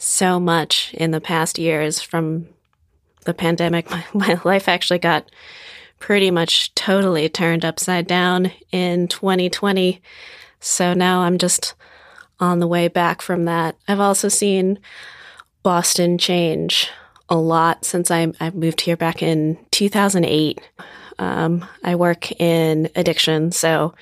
so 0.00 0.40
much 0.40 0.94
in 0.94 1.10
the 1.10 1.20
past 1.20 1.58
years 1.58 2.00
from 2.00 2.48
the 3.26 3.34
pandemic. 3.34 3.90
My, 3.90 4.04
my 4.14 4.40
life 4.44 4.66
actually 4.66 4.98
got 4.98 5.30
pretty 5.98 6.30
much 6.30 6.74
totally 6.74 7.28
turned 7.28 7.64
upside 7.64 8.06
down 8.06 8.50
in 8.72 9.06
2020. 9.06 10.00
So 10.58 10.94
now 10.94 11.20
I'm 11.20 11.36
just 11.36 11.74
on 12.40 12.58
the 12.58 12.66
way 12.66 12.88
back 12.88 13.20
from 13.20 13.44
that. 13.44 13.76
I've 13.86 14.00
also 14.00 14.28
seen 14.28 14.78
Boston 15.62 16.16
change 16.16 16.88
a 17.28 17.36
lot 17.36 17.84
since 17.84 18.10
I, 18.10 18.32
I 18.40 18.50
moved 18.50 18.80
here 18.80 18.96
back 18.96 19.22
in 19.22 19.58
2008. 19.70 20.60
Um, 21.18 21.66
I 21.84 21.94
work 21.96 22.32
in 22.40 22.88
addiction, 22.96 23.52
so 23.52 23.94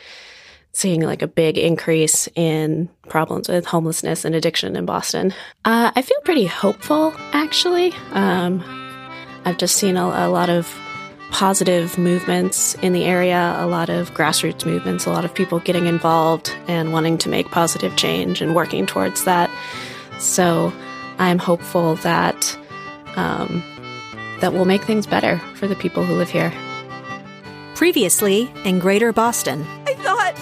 seeing 0.73 1.01
like 1.01 1.23
a 1.23 1.29
big 1.29 1.59
increase 1.59 2.29
in 2.35 2.89
problems 3.09 3.49
with 3.49 3.67
homelessness 3.67 4.25
and 4.25 4.35
addiction 4.35 4.77
in 4.77 4.87
Boston. 4.87 5.33
Uh, 5.65 5.91
I 5.95 6.03
feel 6.03 6.21
pretty 6.25 6.47
hopeful, 6.47 7.15
actually. 7.33 7.93
Um, 8.13 8.63
I've 9.45 9.59
just 9.59 9.77
seen 9.77 9.97
a, 9.97 10.05
a, 10.05 10.29
lot 10.29 10.51
of 10.51 10.73
positive 11.31 11.99
movements 11.99 12.75
in 12.77 12.93
the 12.93 13.05
area, 13.05 13.57
a 13.59 13.67
lot 13.67 13.89
of 13.89 14.13
grassroots 14.15 14.65
movements, 14.65 15.07
a 15.07 15.11
lot 15.11 15.25
of 15.25 15.35
people 15.35 15.61
getting 15.61 15.87
involved 15.87 16.55
and 16.69 16.93
wanting 16.93 17.19
to 17.19 17.29
make 17.29 17.51
positive 17.51 17.97
change 17.97 18.41
and 18.41 18.55
working 18.55 18.87
towards 18.87 19.25
that. 19.25 19.51
So 20.19 20.73
I'm 21.19 21.39
hopeful 21.39 21.97
that 21.97 22.57
um, 23.17 23.63
that 24.41 24.53
will 24.53 24.65
make 24.65 24.83
things 24.83 25.07
better 25.07 25.39
for 25.55 25.67
the 25.67 25.75
people 25.75 26.05
who 26.05 26.15
live 26.15 26.31
here. 26.31 26.53
Previously 27.75 28.51
in 28.65 28.79
Greater 28.79 29.13
Boston. 29.13 29.67
I 29.87 29.95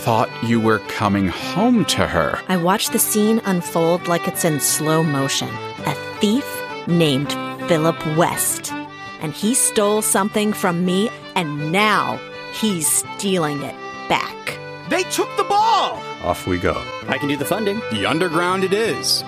thought. 0.06 0.16
Thought 0.16 0.48
you 0.48 0.60
were 0.60 0.78
coming 0.78 1.26
home 1.28 1.84
to 1.86 2.06
her. 2.06 2.38
I 2.48 2.56
watched 2.56 2.92
the 2.92 2.98
scene 2.98 3.40
unfold 3.44 4.06
like 4.06 4.28
it's 4.28 4.44
in 4.44 4.60
slow 4.60 5.02
motion. 5.02 5.48
A 5.84 5.94
thief 6.20 6.46
named 6.86 7.32
Philip 7.68 7.98
West. 8.16 8.72
And 9.20 9.32
he 9.32 9.54
stole 9.54 10.02
something 10.02 10.52
from 10.52 10.84
me, 10.84 11.10
and 11.34 11.72
now 11.72 12.20
he's 12.54 12.86
stealing 12.86 13.60
it 13.62 13.74
back. 14.08 14.58
They 14.88 15.02
took 15.10 15.28
the 15.36 15.44
ball! 15.44 16.00
Off 16.22 16.46
we 16.46 16.58
go. 16.58 16.80
I 17.08 17.18
can 17.18 17.28
do 17.28 17.36
the 17.36 17.44
funding. 17.44 17.82
The 17.90 18.06
underground 18.06 18.62
it 18.62 18.72
is. 18.72 19.24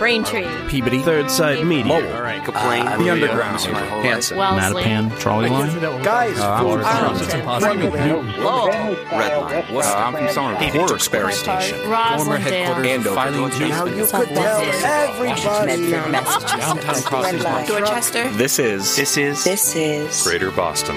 Braintree. 0.00 0.48
Peabody. 0.66 1.00
Third 1.00 1.30
Sight 1.30 1.66
Media. 1.66 1.84
Mobile. 1.84 2.10
All 2.14 2.22
right. 2.22 2.42
Complain. 2.42 2.88
Uh, 2.88 2.96
the 2.96 3.10
Underground. 3.10 3.60
Hanson. 3.60 4.38
Mattapan. 4.38 5.18
Trolley 5.20 5.50
Line. 5.50 6.02
Guys. 6.02 6.38
Uh, 6.40 6.50
I'm 6.50 7.16
from 7.18 7.46
Arlington. 7.46 8.00
Redline. 9.10 9.70
Well, 9.70 9.94
I'm 9.94 10.14
from 10.14 10.28
Summer 10.30 10.70
Quarter 10.70 10.98
Square 11.00 11.32
Station. 11.32 11.78
Former 11.80 12.38
headquarters 12.38 12.86
Andover. 12.86 13.30
Now 13.68 13.84
you 13.84 14.06
could 14.06 14.28
tell 14.28 14.60
everybody. 14.84 15.90
Downtown 15.90 17.02
Crossings. 17.02 17.44
Dorchester. 17.68 18.30
This 18.30 18.58
is. 18.58 18.96
This 18.96 19.18
is. 19.18 19.44
This 19.44 19.76
is. 19.76 20.22
Greater 20.22 20.50
Boston. 20.50 20.96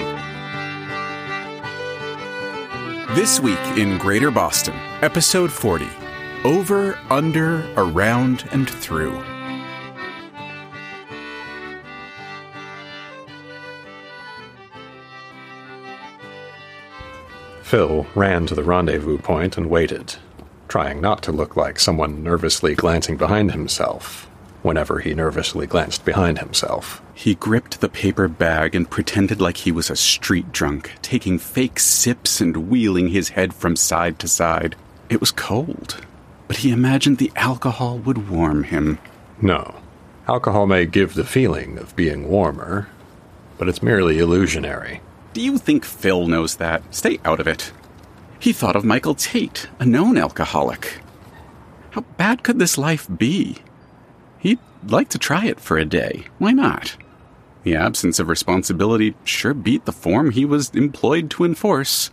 This 3.14 3.38
week 3.38 3.60
in 3.76 3.98
Greater 3.98 4.30
Boston, 4.30 4.74
episode 5.02 5.52
40 5.52 6.03
Over, 6.44 6.98
Under, 7.08 7.64
Around, 7.74 8.46
and 8.52 8.68
Through. 8.68 9.18
Phil 17.62 18.06
ran 18.14 18.44
to 18.44 18.54
the 18.54 18.62
rendezvous 18.62 19.16
point 19.16 19.56
and 19.56 19.70
waited, 19.70 20.16
trying 20.68 21.00
not 21.00 21.22
to 21.22 21.32
look 21.32 21.56
like 21.56 21.80
someone 21.80 22.22
nervously 22.22 22.74
glancing 22.74 23.16
behind 23.16 23.52
himself 23.52 24.28
whenever 24.60 24.98
he 24.98 25.14
nervously 25.14 25.66
glanced 25.66 26.04
behind 26.04 26.38
himself. 26.38 27.02
He 27.14 27.34
gripped 27.34 27.80
the 27.80 27.88
paper 27.88 28.28
bag 28.28 28.74
and 28.74 28.90
pretended 28.90 29.40
like 29.40 29.58
he 29.58 29.72
was 29.72 29.90
a 29.90 29.96
street 29.96 30.52
drunk, 30.52 30.92
taking 31.02 31.38
fake 31.38 31.78
sips 31.78 32.40
and 32.40 32.68
wheeling 32.68 33.08
his 33.08 33.30
head 33.30 33.54
from 33.54 33.76
side 33.76 34.18
to 34.20 34.28
side. 34.28 34.74
It 35.10 35.20
was 35.20 35.30
cold, 35.30 36.04
but 36.54 36.60
he 36.60 36.70
imagined 36.70 37.18
the 37.18 37.32
alcohol 37.34 37.98
would 37.98 38.30
warm 38.30 38.62
him. 38.62 38.96
No. 39.42 39.74
Alcohol 40.28 40.68
may 40.68 40.86
give 40.86 41.14
the 41.14 41.24
feeling 41.24 41.78
of 41.78 41.96
being 41.96 42.28
warmer, 42.28 42.86
but 43.58 43.68
it's 43.68 43.82
merely 43.82 44.20
illusionary. 44.20 45.00
Do 45.32 45.40
you 45.40 45.58
think 45.58 45.84
Phil 45.84 46.28
knows 46.28 46.54
that? 46.58 46.84
Stay 46.94 47.18
out 47.24 47.40
of 47.40 47.48
it. 47.48 47.72
He 48.38 48.52
thought 48.52 48.76
of 48.76 48.84
Michael 48.84 49.16
Tate, 49.16 49.68
a 49.80 49.84
known 49.84 50.16
alcoholic. 50.16 51.00
How 51.90 52.02
bad 52.18 52.44
could 52.44 52.60
this 52.60 52.78
life 52.78 53.08
be? 53.08 53.56
He'd 54.38 54.60
like 54.86 55.08
to 55.08 55.18
try 55.18 55.46
it 55.46 55.58
for 55.58 55.76
a 55.76 55.84
day. 55.84 56.26
Why 56.38 56.52
not? 56.52 56.96
The 57.64 57.74
absence 57.74 58.20
of 58.20 58.28
responsibility 58.28 59.16
sure 59.24 59.54
beat 59.54 59.86
the 59.86 59.92
form 59.92 60.30
he 60.30 60.44
was 60.44 60.70
employed 60.70 61.30
to 61.30 61.44
enforce. 61.44 62.12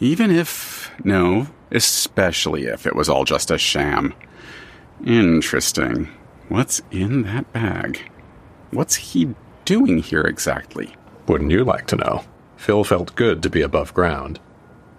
Even 0.00 0.30
if, 0.30 0.90
no, 1.02 1.46
especially 1.72 2.66
if 2.66 2.86
it 2.86 2.94
was 2.94 3.08
all 3.08 3.24
just 3.24 3.50
a 3.50 3.58
sham. 3.58 4.14
Interesting. 5.04 6.08
What's 6.48 6.82
in 6.90 7.22
that 7.22 7.52
bag? 7.52 8.10
What's 8.70 8.94
he 8.94 9.34
doing 9.64 9.98
here 9.98 10.22
exactly? 10.22 10.94
Wouldn't 11.26 11.50
you 11.50 11.64
like 11.64 11.86
to 11.88 11.96
know? 11.96 12.24
Phil 12.56 12.84
felt 12.84 13.14
good 13.16 13.42
to 13.42 13.50
be 13.50 13.62
above 13.62 13.94
ground. 13.94 14.38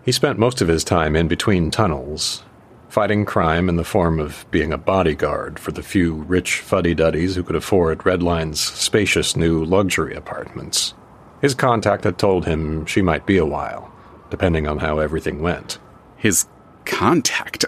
He 0.03 0.11
spent 0.11 0.39
most 0.39 0.61
of 0.61 0.67
his 0.67 0.83
time 0.83 1.15
in 1.15 1.27
between 1.27 1.71
tunnels, 1.71 2.43
fighting 2.89 3.23
crime 3.23 3.69
in 3.69 3.77
the 3.77 3.83
form 3.83 4.19
of 4.19 4.45
being 4.51 4.73
a 4.73 4.77
bodyguard 4.77 5.59
for 5.59 5.71
the 5.71 5.83
few 5.83 6.13
rich 6.13 6.59
fuddy 6.59 6.93
duddies 6.93 7.35
who 7.35 7.43
could 7.43 7.55
afford 7.55 7.99
Redline's 7.99 8.59
spacious 8.59 9.35
new 9.35 9.63
luxury 9.63 10.13
apartments. 10.13 10.93
His 11.41 11.55
contact 11.55 12.03
had 12.03 12.17
told 12.17 12.45
him 12.45 12.85
she 12.85 13.01
might 13.01 13.25
be 13.25 13.37
a 13.37 13.45
while, 13.45 13.93
depending 14.29 14.67
on 14.67 14.79
how 14.79 14.99
everything 14.99 15.41
went. 15.41 15.79
His 16.17 16.47
contact? 16.85 17.65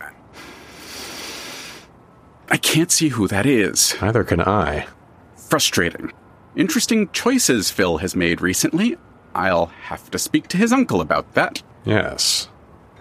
I 2.49 2.57
can't 2.57 2.91
see 2.91 3.09
who 3.09 3.27
that 3.27 3.45
is. 3.45 3.95
Neither 4.01 4.23
can 4.23 4.41
I. 4.41 4.87
Frustrating. 5.35 6.11
Interesting 6.55 7.09
choices 7.11 7.71
Phil 7.71 7.97
has 7.97 8.15
made 8.15 8.41
recently. 8.41 8.97
I'll 9.33 9.65
have 9.65 10.09
to 10.11 10.19
speak 10.19 10.47
to 10.49 10.57
his 10.57 10.71
uncle 10.71 11.01
about 11.01 11.33
that. 11.33 11.61
Yes. 11.83 12.47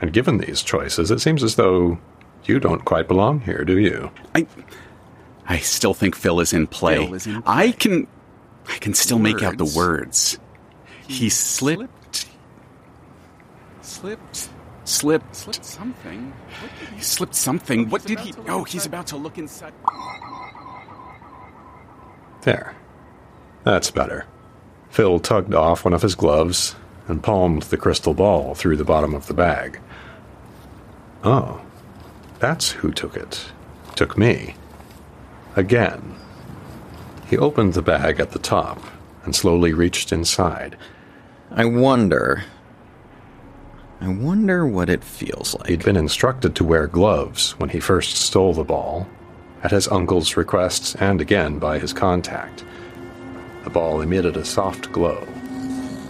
And 0.00 0.12
given 0.12 0.38
these 0.38 0.62
choices, 0.62 1.11
it 1.11 1.21
seems 1.21 1.43
as 1.44 1.56
though 1.56 1.99
you 2.44 2.59
don't 2.59 2.85
quite 2.85 3.06
belong 3.06 3.41
here, 3.41 3.65
do 3.65 3.79
you? 3.79 4.11
I 4.35 4.47
I 5.47 5.59
still 5.59 5.94
think 5.94 6.17
Phil 6.17 6.41
is 6.41 6.53
in 6.53 6.67
play. 6.67 6.97
Phil 6.97 7.15
is 7.15 7.27
in 7.27 7.43
play. 7.43 7.55
I 7.55 7.73
can 7.73 8.06
I 8.69 8.79
can 8.79 8.94
still 8.94 9.19
make 9.19 9.43
out 9.43 9.59
the 9.59 9.73
words. 9.77 10.38
He 11.06 11.29
slipped 11.29 12.27
Slipped. 13.85 14.49
Slipped 14.85 15.35
Slipped 15.37 15.65
something. 15.65 16.33
What 16.61 16.71
did 16.79 16.89
he 16.89 16.97
he 16.97 17.03
slipped 17.03 17.35
something. 17.35 17.81
Oh, 17.81 17.89
what 17.89 18.05
did 18.05 18.21
he 18.21 18.33
to 18.33 18.39
oh, 18.39 18.43
look 18.43 18.51
Oh, 18.51 18.65
he's 18.65 18.87
about 18.87 19.07
to 19.09 19.17
look 19.17 19.39
inside. 19.39 19.73
There. 22.43 22.75
That's 23.65 23.91
better. 23.91 24.27
Phil 24.91 25.19
tugged 25.19 25.55
off 25.55 25.85
one 25.85 25.95
of 25.95 26.03
his 26.03 26.15
gloves 26.15 26.77
and 27.09 27.23
palmed 27.23 27.63
the 27.65 27.77
crystal 27.77 28.15
ball 28.15 28.55
through 28.55 28.77
the 28.77 28.85
bottom 28.85 29.15
of 29.15 29.27
the 29.27 29.35
bag. 29.35 29.81
Oh, 31.25 31.61
That's 32.39 32.71
who 32.71 32.93
took 32.93 33.17
it. 33.17 33.47
Took 33.97 34.19
me. 34.19 34.55
Again. 35.57 36.15
He 37.27 37.39
opened 37.39 37.73
the 37.73 37.83
bag 37.83 38.21
at 38.21 38.33
the 38.33 38.39
top 38.39 38.81
and 39.25 39.35
slowly 39.35 39.73
reached 39.73 40.13
inside. 40.13 40.77
I 41.51 41.65
wonder. 41.65 42.45
I 44.05 44.09
wonder 44.09 44.67
what 44.67 44.91
it 44.91 45.03
feels 45.03 45.55
like. 45.55 45.67
He'd 45.69 45.83
been 45.83 45.97
instructed 45.97 46.55
to 46.56 46.65
wear 46.65 46.87
gloves 46.87 47.53
when 47.53 47.71
he 47.71 47.81
first 47.81 48.17
stole 48.17 48.53
the 48.53 48.62
ball, 48.62 49.09
at 49.62 49.71
his 49.71 49.89
uncle's 49.89 50.37
request 50.37 50.95
and 51.01 51.23
again 51.23 51.59
by 51.59 51.79
his 51.79 51.95
contact. 51.95 52.67
The 53.65 53.71
ball 53.71 54.03
emitted 54.03 54.37
a 54.37 54.45
soft 54.45 54.93
glow. 54.93 55.27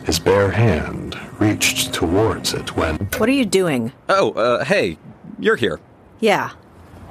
His 0.05 0.19
bare 0.19 0.51
hand 0.51 1.17
reached 1.39 1.95
towards 1.95 2.53
it 2.53 2.77
when. 2.77 2.97
What 3.19 3.29
are 3.29 3.33
you 3.33 3.47
doing? 3.47 3.93
Oh, 4.09 4.33
uh, 4.33 4.65
hey, 4.65 4.99
you're 5.39 5.55
here. 5.55 5.79
Yeah, 6.19 6.51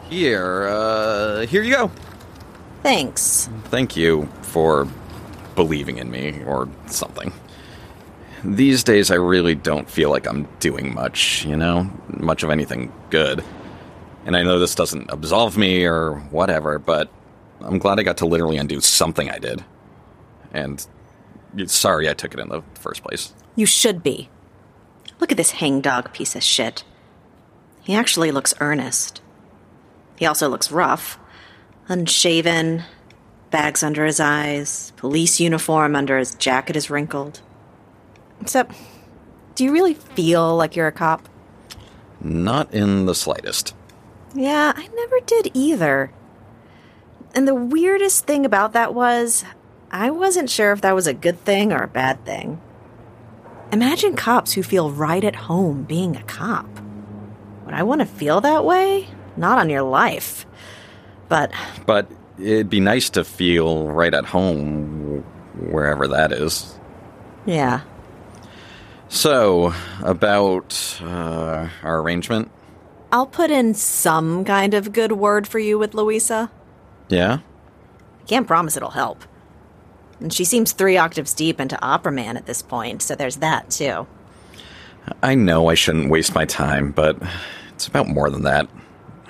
Here, 0.09 0.67
uh, 0.67 1.45
here 1.45 1.63
you 1.63 1.75
go. 1.75 1.91
thanks. 2.81 3.47
Thank 3.65 3.95
you 3.95 4.27
for 4.41 4.85
believing 5.55 5.97
in 5.99 6.11
me 6.11 6.43
or 6.45 6.67
something. 6.87 7.31
These 8.43 8.83
days, 8.83 9.09
I 9.09 9.15
really 9.15 9.55
don't 9.55 9.89
feel 9.89 10.09
like 10.09 10.27
I'm 10.27 10.47
doing 10.59 10.93
much, 10.93 11.45
you 11.45 11.55
know? 11.55 11.89
Much 12.07 12.43
of 12.43 12.49
anything 12.49 12.91
good. 13.09 13.43
And 14.25 14.35
I 14.35 14.43
know 14.43 14.59
this 14.59 14.75
doesn't 14.75 15.09
absolve 15.09 15.57
me 15.57 15.85
or 15.85 16.15
whatever, 16.29 16.77
but 16.79 17.09
I'm 17.61 17.77
glad 17.77 17.99
I 17.99 18.03
got 18.03 18.17
to 18.17 18.25
literally 18.25 18.57
undo 18.57 18.81
something 18.81 19.29
I 19.29 19.37
did. 19.39 19.63
And 20.53 20.85
sorry 21.67 22.09
I 22.09 22.13
took 22.13 22.33
it 22.33 22.39
in 22.39 22.49
the 22.49 22.61
first 22.75 23.03
place. 23.03 23.33
You 23.55 23.65
should 23.65 24.03
be. 24.03 24.29
Look 25.19 25.31
at 25.31 25.37
this 25.37 25.51
hangdog 25.51 26.13
piece 26.13 26.35
of 26.35 26.43
shit. 26.43 26.83
He 27.81 27.95
actually 27.95 28.31
looks 28.31 28.53
earnest. 28.59 29.21
He 30.17 30.25
also 30.25 30.49
looks 30.49 30.71
rough. 30.71 31.17
Unshaven, 31.87 32.83
bags 33.51 33.83
under 33.83 34.05
his 34.05 34.19
eyes, 34.19 34.91
police 34.97 35.39
uniform 35.39 35.95
under 35.95 36.17
his 36.17 36.35
jacket 36.35 36.75
is 36.75 36.89
wrinkled. 36.89 37.41
Except, 38.43 38.75
do 39.55 39.63
you 39.63 39.71
really 39.71 39.93
feel 39.93 40.57
like 40.57 40.75
you're 40.75 40.87
a 40.87 40.91
cop? 40.91 41.29
Not 42.19 42.73
in 42.73 43.05
the 43.05 43.15
slightest. 43.15 43.73
Yeah, 44.35 44.73
I 44.75 44.85
never 44.87 45.21
did 45.21 45.49
either. 45.53 46.11
And 47.33 47.47
the 47.47 47.55
weirdest 47.55 48.25
thing 48.25 48.45
about 48.45 48.73
that 48.73 48.93
was, 48.93 49.45
I 49.91 50.11
wasn't 50.11 50.49
sure 50.49 50.73
if 50.73 50.81
that 50.81 50.93
was 50.93 51.07
a 51.07 51.13
good 51.13 51.39
thing 51.45 51.71
or 51.71 51.83
a 51.83 51.87
bad 51.87 52.25
thing. 52.25 52.59
Imagine 53.71 54.17
cops 54.17 54.51
who 54.51 54.61
feel 54.61 54.91
right 54.91 55.23
at 55.23 55.35
home 55.35 55.83
being 55.83 56.17
a 56.17 56.23
cop. 56.23 56.67
Would 57.63 57.73
I 57.73 57.83
want 57.83 58.01
to 58.01 58.05
feel 58.05 58.41
that 58.41 58.65
way? 58.65 59.07
Not 59.37 59.57
on 59.57 59.69
your 59.69 59.83
life. 59.83 60.45
But 61.29 61.53
But 61.85 62.11
it'd 62.37 62.69
be 62.69 62.81
nice 62.81 63.09
to 63.11 63.23
feel 63.23 63.87
right 63.87 64.13
at 64.13 64.25
home, 64.25 65.23
wherever 65.71 66.09
that 66.09 66.33
is. 66.33 66.77
yeah, 67.45 67.81
So, 69.13 69.75
about 70.01 70.99
uh, 70.99 71.69
our 71.83 72.01
arrangement? 72.01 72.49
I'll 73.11 73.27
put 73.27 73.51
in 73.51 73.75
some 73.75 74.43
kind 74.43 74.73
of 74.73 74.91
good 74.91 75.11
word 75.11 75.47
for 75.47 75.59
you 75.59 75.77
with 75.77 75.93
Louisa. 75.93 76.49
Yeah? 77.09 77.37
I 78.21 78.25
can't 78.25 78.47
promise 78.47 78.75
it'll 78.75 78.89
help. 78.89 79.23
And 80.19 80.33
she 80.33 80.43
seems 80.43 80.71
three 80.71 80.97
octaves 80.97 81.35
deep 81.35 81.61
into 81.61 81.79
Opera 81.79 82.11
Man 82.11 82.37
at 82.37 82.47
this 82.47 82.63
point, 82.63 83.03
so 83.03 83.13
there's 83.13 83.35
that 83.35 83.69
too. 83.69 84.07
I 85.21 85.35
know 85.35 85.69
I 85.69 85.75
shouldn't 85.75 86.09
waste 86.09 86.33
my 86.33 86.45
time, 86.45 86.91
but 86.91 87.15
it's 87.75 87.85
about 87.85 88.07
more 88.07 88.31
than 88.31 88.41
that. 88.41 88.67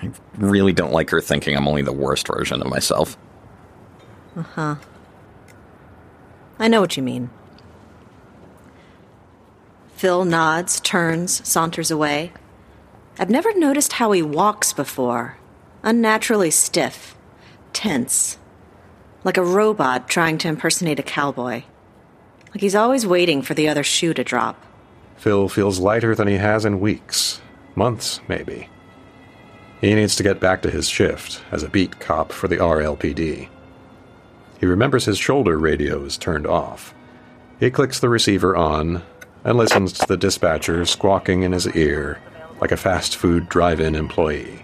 I 0.01 0.11
really 0.37 0.71
don't 0.71 0.93
like 0.93 1.09
her 1.09 1.19
thinking 1.19 1.57
I'm 1.57 1.67
only 1.67 1.81
the 1.81 1.91
worst 1.91 2.25
version 2.27 2.61
of 2.61 2.69
myself. 2.69 3.17
Uh 4.37 4.43
huh. 4.43 4.75
I 6.57 6.69
know 6.69 6.79
what 6.79 6.95
you 6.95 7.03
mean. 7.03 7.29
Phil 10.03 10.25
nods, 10.25 10.81
turns, 10.81 11.47
saunters 11.47 11.89
away. 11.89 12.33
I've 13.17 13.29
never 13.29 13.57
noticed 13.57 13.93
how 13.93 14.11
he 14.11 14.21
walks 14.21 14.73
before. 14.73 15.37
Unnaturally 15.81 16.51
stiff, 16.51 17.15
tense, 17.71 18.37
like 19.23 19.37
a 19.37 19.45
robot 19.45 20.09
trying 20.09 20.37
to 20.39 20.49
impersonate 20.49 20.99
a 20.99 21.03
cowboy. 21.03 21.63
Like 22.51 22.59
he's 22.59 22.75
always 22.75 23.07
waiting 23.07 23.41
for 23.41 23.53
the 23.53 23.69
other 23.69 23.81
shoe 23.81 24.13
to 24.13 24.25
drop. 24.25 24.61
Phil 25.15 25.47
feels 25.47 25.79
lighter 25.79 26.13
than 26.15 26.27
he 26.27 26.35
has 26.35 26.65
in 26.65 26.81
weeks, 26.81 27.39
months, 27.73 28.19
maybe. 28.27 28.67
He 29.79 29.95
needs 29.95 30.17
to 30.17 30.23
get 30.23 30.41
back 30.41 30.63
to 30.63 30.69
his 30.69 30.89
shift 30.89 31.41
as 31.49 31.63
a 31.63 31.69
beat 31.69 32.01
cop 32.01 32.33
for 32.33 32.49
the 32.49 32.57
RLPD. 32.57 33.47
He 34.59 34.65
remembers 34.65 35.05
his 35.05 35.17
shoulder 35.17 35.57
radio 35.57 36.03
is 36.03 36.17
turned 36.17 36.45
off. 36.45 36.93
He 37.57 37.71
clicks 37.71 38.01
the 38.01 38.09
receiver 38.09 38.57
on 38.57 39.01
and 39.43 39.57
listens 39.57 39.93
to 39.93 40.05
the 40.07 40.17
dispatcher 40.17 40.85
squawking 40.85 41.43
in 41.43 41.51
his 41.51 41.67
ear 41.75 42.21
like 42.61 42.71
a 42.71 42.77
fast 42.77 43.17
food 43.17 43.49
drive 43.49 43.79
in 43.79 43.95
employee. 43.95 44.63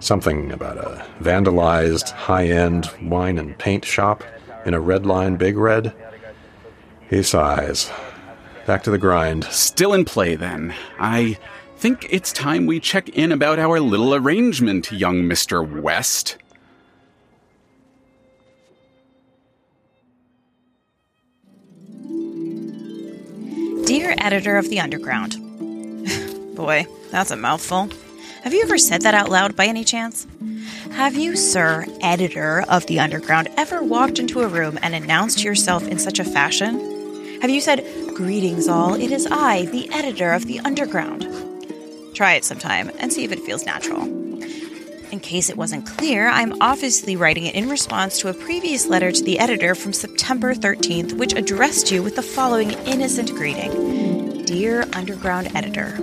Something 0.00 0.52
about 0.52 0.78
a 0.78 1.06
vandalized 1.20 2.10
high 2.10 2.46
end 2.46 2.90
wine 3.02 3.38
and 3.38 3.56
paint 3.58 3.84
shop 3.84 4.24
in 4.64 4.74
a 4.74 4.80
red 4.80 5.06
line 5.06 5.36
big 5.36 5.56
red. 5.56 5.94
He 7.08 7.22
sighs. 7.22 7.90
Back 8.66 8.82
to 8.84 8.90
the 8.90 8.98
grind. 8.98 9.44
Still 9.44 9.94
in 9.94 10.04
play, 10.04 10.36
then. 10.36 10.74
I 10.98 11.38
think 11.76 12.06
it's 12.10 12.32
time 12.32 12.66
we 12.66 12.78
check 12.78 13.08
in 13.08 13.32
about 13.32 13.58
our 13.58 13.80
little 13.80 14.14
arrangement, 14.14 14.92
young 14.92 15.22
Mr. 15.22 15.80
West. 15.82 16.36
Dear 23.90 24.14
editor 24.18 24.56
of 24.56 24.68
The 24.68 24.78
Underground. 24.78 25.32
Boy, 26.54 26.86
that's 27.10 27.32
a 27.32 27.36
mouthful. 27.36 27.90
Have 28.44 28.54
you 28.54 28.62
ever 28.62 28.78
said 28.78 29.02
that 29.02 29.14
out 29.14 29.30
loud 29.30 29.56
by 29.56 29.66
any 29.66 29.82
chance? 29.82 30.28
Have 30.92 31.16
you, 31.16 31.34
sir, 31.34 31.84
editor 32.00 32.62
of 32.68 32.86
The 32.86 33.00
Underground, 33.00 33.48
ever 33.56 33.82
walked 33.82 34.20
into 34.20 34.42
a 34.42 34.46
room 34.46 34.78
and 34.80 34.94
announced 34.94 35.42
yourself 35.42 35.88
in 35.88 35.98
such 35.98 36.20
a 36.20 36.24
fashion? 36.24 37.40
Have 37.40 37.50
you 37.50 37.60
said, 37.60 37.84
Greetings, 38.14 38.68
all, 38.68 38.94
it 38.94 39.10
is 39.10 39.26
I, 39.26 39.64
the 39.64 39.90
editor 39.90 40.34
of 40.34 40.46
The 40.46 40.60
Underground? 40.60 41.26
Try 42.14 42.34
it 42.34 42.44
sometime 42.44 42.92
and 43.00 43.12
see 43.12 43.24
if 43.24 43.32
it 43.32 43.40
feels 43.40 43.66
natural. 43.66 44.19
In 45.12 45.20
case 45.20 45.50
it 45.50 45.56
wasn't 45.56 45.86
clear, 45.86 46.28
I'm 46.28 46.60
obviously 46.60 47.16
writing 47.16 47.46
it 47.46 47.54
in 47.54 47.68
response 47.68 48.18
to 48.20 48.28
a 48.28 48.34
previous 48.34 48.86
letter 48.86 49.10
to 49.10 49.22
the 49.24 49.38
editor 49.38 49.74
from 49.74 49.92
September 49.92 50.54
13th, 50.54 51.14
which 51.14 51.34
addressed 51.34 51.90
you 51.90 52.02
with 52.02 52.16
the 52.16 52.22
following 52.22 52.70
innocent 52.86 53.30
greeting 53.30 54.44
Dear 54.44 54.84
Underground 54.92 55.54
Editor, 55.54 55.96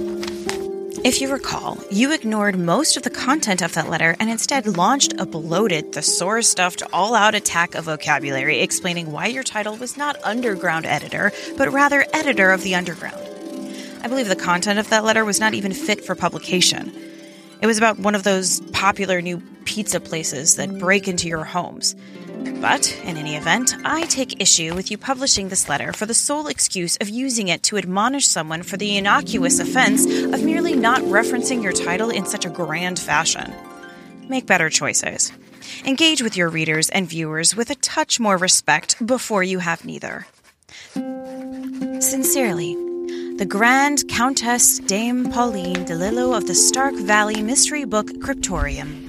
if 1.04 1.22
you 1.22 1.32
recall, 1.32 1.78
you 1.90 2.12
ignored 2.12 2.60
most 2.60 2.98
of 2.98 3.04
the 3.04 3.10
content 3.10 3.62
of 3.62 3.74
that 3.76 3.88
letter 3.88 4.18
and 4.20 4.30
instead 4.30 4.66
launched 4.66 5.14
a 5.18 5.26
bloated, 5.26 5.94
thesaurus 5.94 6.50
stuffed, 6.50 6.84
all 6.92 7.16
out 7.16 7.34
attack 7.34 7.76
of 7.76 7.86
vocabulary 7.86 8.60
explaining 8.60 9.12
why 9.12 9.28
your 9.28 9.44
title 9.44 9.78
was 9.78 9.96
not 9.96 10.22
Underground 10.24 10.86
Editor, 10.86 11.32
but 11.56 11.72
rather 11.72 12.06
Editor 12.14 12.52
of 12.52 12.64
the 12.64 12.76
Underground. 12.76 13.22
I 14.04 14.08
believe 14.10 14.28
the 14.28 14.36
content 14.36 14.80
of 14.80 14.90
that 14.90 15.06
letter 15.06 15.24
was 15.24 15.40
not 15.40 15.54
even 15.54 15.72
fit 15.72 16.04
for 16.04 16.14
publication. 16.14 16.92
It 17.62 17.68
was 17.68 17.78
about 17.78 18.00
one 18.00 18.16
of 18.16 18.24
those 18.24 18.60
popular 18.72 19.22
new 19.22 19.42
pizza 19.66 20.00
places 20.00 20.56
that 20.56 20.78
break 20.78 21.08
into 21.08 21.28
your 21.28 21.44
homes. 21.44 21.96
But, 22.62 22.96
in 23.04 23.18
any 23.18 23.36
event, 23.36 23.76
I 23.84 24.04
take 24.04 24.42
issue 24.42 24.74
with 24.74 24.90
you 24.90 24.98
publishing 24.98 25.50
this 25.50 25.68
letter 25.68 25.94
for 25.94 26.06
the 26.06 26.14
sole 26.14 26.48
excuse 26.48 26.96
of 26.98 27.10
using 27.10 27.48
it 27.50 27.64
to 27.64 27.78
admonish 27.78 28.28
someone 28.28 28.64
for 28.64 28.78
the 28.78 28.98
innocuous 28.98 29.60
offense 29.60 30.06
of 30.06 30.44
merely 30.44 30.76
not 30.76 31.02
referencing 31.02 31.62
your 31.62 31.74
title 31.74 32.10
in 32.10 32.26
such 32.26 32.46
a 32.46 32.50
grand 32.50 33.00
fashion. 33.00 33.54
Make 34.30 34.46
better 34.46 34.70
choices. 34.70 35.32
Engage 35.86 36.22
with 36.22 36.38
your 36.38 36.50
readers 36.50 36.90
and 36.90 37.10
viewers 37.10 37.56
with 37.56 37.70
a 37.70 37.76
touch 37.76 38.20
more 38.20 38.38
respect 38.38 39.06
before 39.06 39.44
you 39.44 39.60
have 39.60 39.86
neither. 39.86 40.28
Sincerely, 42.00 42.76
the 43.38 43.46
Grand 43.46 44.08
Countess 44.08 44.80
Dame 44.80 45.30
Pauline 45.30 45.86
DeLillo 45.86 46.36
of 46.36 46.48
the 46.48 46.56
Stark 46.56 46.96
Valley 46.96 47.44
Mystery 47.44 47.86
Book 47.86 48.20
Cryptorium. 48.20 49.07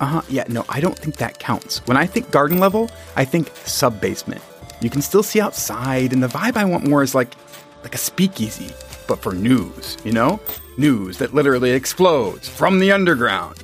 Uh 0.00 0.06
huh. 0.06 0.22
Yeah, 0.28 0.44
no, 0.48 0.64
I 0.68 0.80
don't 0.80 0.98
think 0.98 1.16
that 1.16 1.38
counts. 1.38 1.86
When 1.86 1.96
I 1.96 2.06
think 2.06 2.30
garden 2.30 2.58
level, 2.58 2.90
I 3.16 3.24
think 3.24 3.50
sub 3.64 4.00
basement. 4.00 4.42
You 4.80 4.88
can 4.88 5.02
still 5.02 5.22
see 5.22 5.40
outside, 5.40 6.14
and 6.14 6.22
the 6.22 6.26
vibe 6.28 6.56
I 6.56 6.64
want 6.64 6.88
more 6.88 7.02
is 7.02 7.14
like 7.14 7.34
like 7.82 7.94
a 7.94 7.98
speakeasy, 7.98 8.72
but 9.06 9.20
for 9.20 9.32
news, 9.32 9.98
you 10.04 10.12
know? 10.12 10.40
News 10.76 11.18
that 11.18 11.34
literally 11.34 11.70
explodes 11.72 12.48
from 12.48 12.78
the 12.78 12.92
underground. 12.92 13.58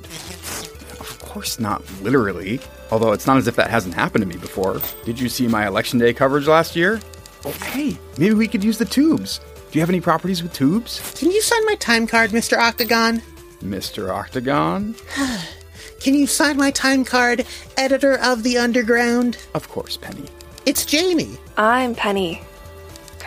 Of 0.99 1.19
course, 1.19 1.59
not 1.59 1.83
literally, 2.01 2.59
although 2.91 3.13
it's 3.13 3.27
not 3.27 3.37
as 3.37 3.47
if 3.47 3.55
that 3.55 3.69
hasn't 3.69 3.95
happened 3.95 4.23
to 4.23 4.27
me 4.27 4.37
before. 4.37 4.79
Did 5.05 5.19
you 5.19 5.29
see 5.29 5.47
my 5.47 5.67
election 5.67 5.99
day 5.99 6.13
coverage 6.13 6.47
last 6.47 6.75
year? 6.75 6.99
Oh, 7.45 7.51
hey, 7.65 7.97
maybe 8.17 8.35
we 8.35 8.47
could 8.47 8.63
use 8.63 8.77
the 8.77 8.85
tubes. 8.85 9.39
Do 9.71 9.77
you 9.77 9.81
have 9.81 9.89
any 9.89 10.01
properties 10.01 10.41
with 10.43 10.53
tubes? 10.53 10.99
Can 11.17 11.31
you 11.31 11.41
sign 11.41 11.65
my 11.65 11.75
time 11.75 12.07
card, 12.07 12.31
Mr. 12.31 12.57
Octagon? 12.57 13.21
Mr. 13.61 14.09
Octagon? 14.09 14.95
Can 15.99 16.13
you 16.13 16.27
sign 16.27 16.57
my 16.57 16.71
time 16.71 17.03
card, 17.03 17.45
editor 17.75 18.19
of 18.19 18.43
The 18.43 18.57
Underground? 18.57 19.37
Of 19.53 19.67
course, 19.69 19.97
Penny. 19.97 20.25
It's 20.65 20.85
Jamie. 20.85 21.37
I'm 21.57 21.95
Penny. 21.95 22.41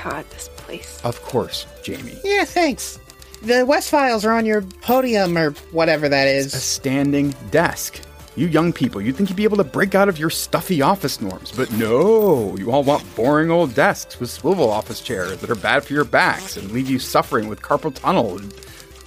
God, 0.03 0.25
this 0.31 0.49
place. 0.57 1.00
Of 1.05 1.21
course, 1.23 1.67
Jamie. 1.83 2.19
Yeah, 2.23 2.45
thanks. 2.45 2.99
The 3.43 3.67
West 3.67 3.91
Files 3.91 4.25
are 4.25 4.33
on 4.33 4.47
your 4.47 4.62
podium 4.83 5.37
or 5.37 5.50
whatever 5.73 6.09
that 6.09 6.27
A 6.27 6.49
standing 6.49 7.35
desk. 7.50 8.00
You 8.37 8.47
young 8.47 8.73
people, 8.73 9.00
you'd 9.00 9.17
think 9.17 9.29
you'd 9.29 9.37
be 9.37 9.45
able 9.45 9.57
to 9.57 9.65
break 9.65 9.95
out 9.95 10.09
of 10.09 10.19
your 10.19 10.31
stuffy 10.31 10.81
office 10.81 11.21
norms, 11.21 11.50
but 11.50 11.71
no, 11.73 12.57
you 12.57 12.71
all 12.71 12.85
want 12.85 13.05
boring 13.17 13.50
old 13.50 13.75
desks 13.75 14.21
with 14.21 14.31
swivel 14.31 14.71
office 14.71 15.00
chairs 15.00 15.39
that 15.39 15.50
are 15.50 15.57
bad 15.57 15.83
for 15.83 15.93
your 15.93 16.05
backs 16.05 16.57
and 16.57 16.71
leave 16.71 16.89
you 16.89 16.99
suffering 16.99 17.49
with 17.49 17.61
carpal 17.61 17.93
tunnel. 17.93 18.39
And... 18.39 18.55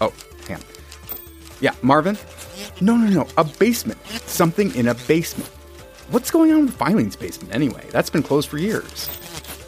Oh, 0.02 0.14
hang 0.48 0.58
on. 0.58 0.64
Yeah, 1.62 1.74
Marvin? 1.82 2.18
No, 2.82 2.96
no, 2.98 3.08
no, 3.08 3.28
a 3.38 3.44
basement. 3.44 4.00
Something 4.26 4.74
in 4.76 4.88
a 4.88 4.96
basement. 4.96 5.50
What's 6.10 6.32
going 6.32 6.52
on 6.52 6.66
with 6.66 6.78
the 6.78 6.84
Filene's 6.84 7.16
Basement 7.16 7.54
anyway? 7.56 7.86
That's 7.92 8.10
been 8.10 8.24
closed 8.24 8.50
for 8.50 8.58
years. 8.58 9.10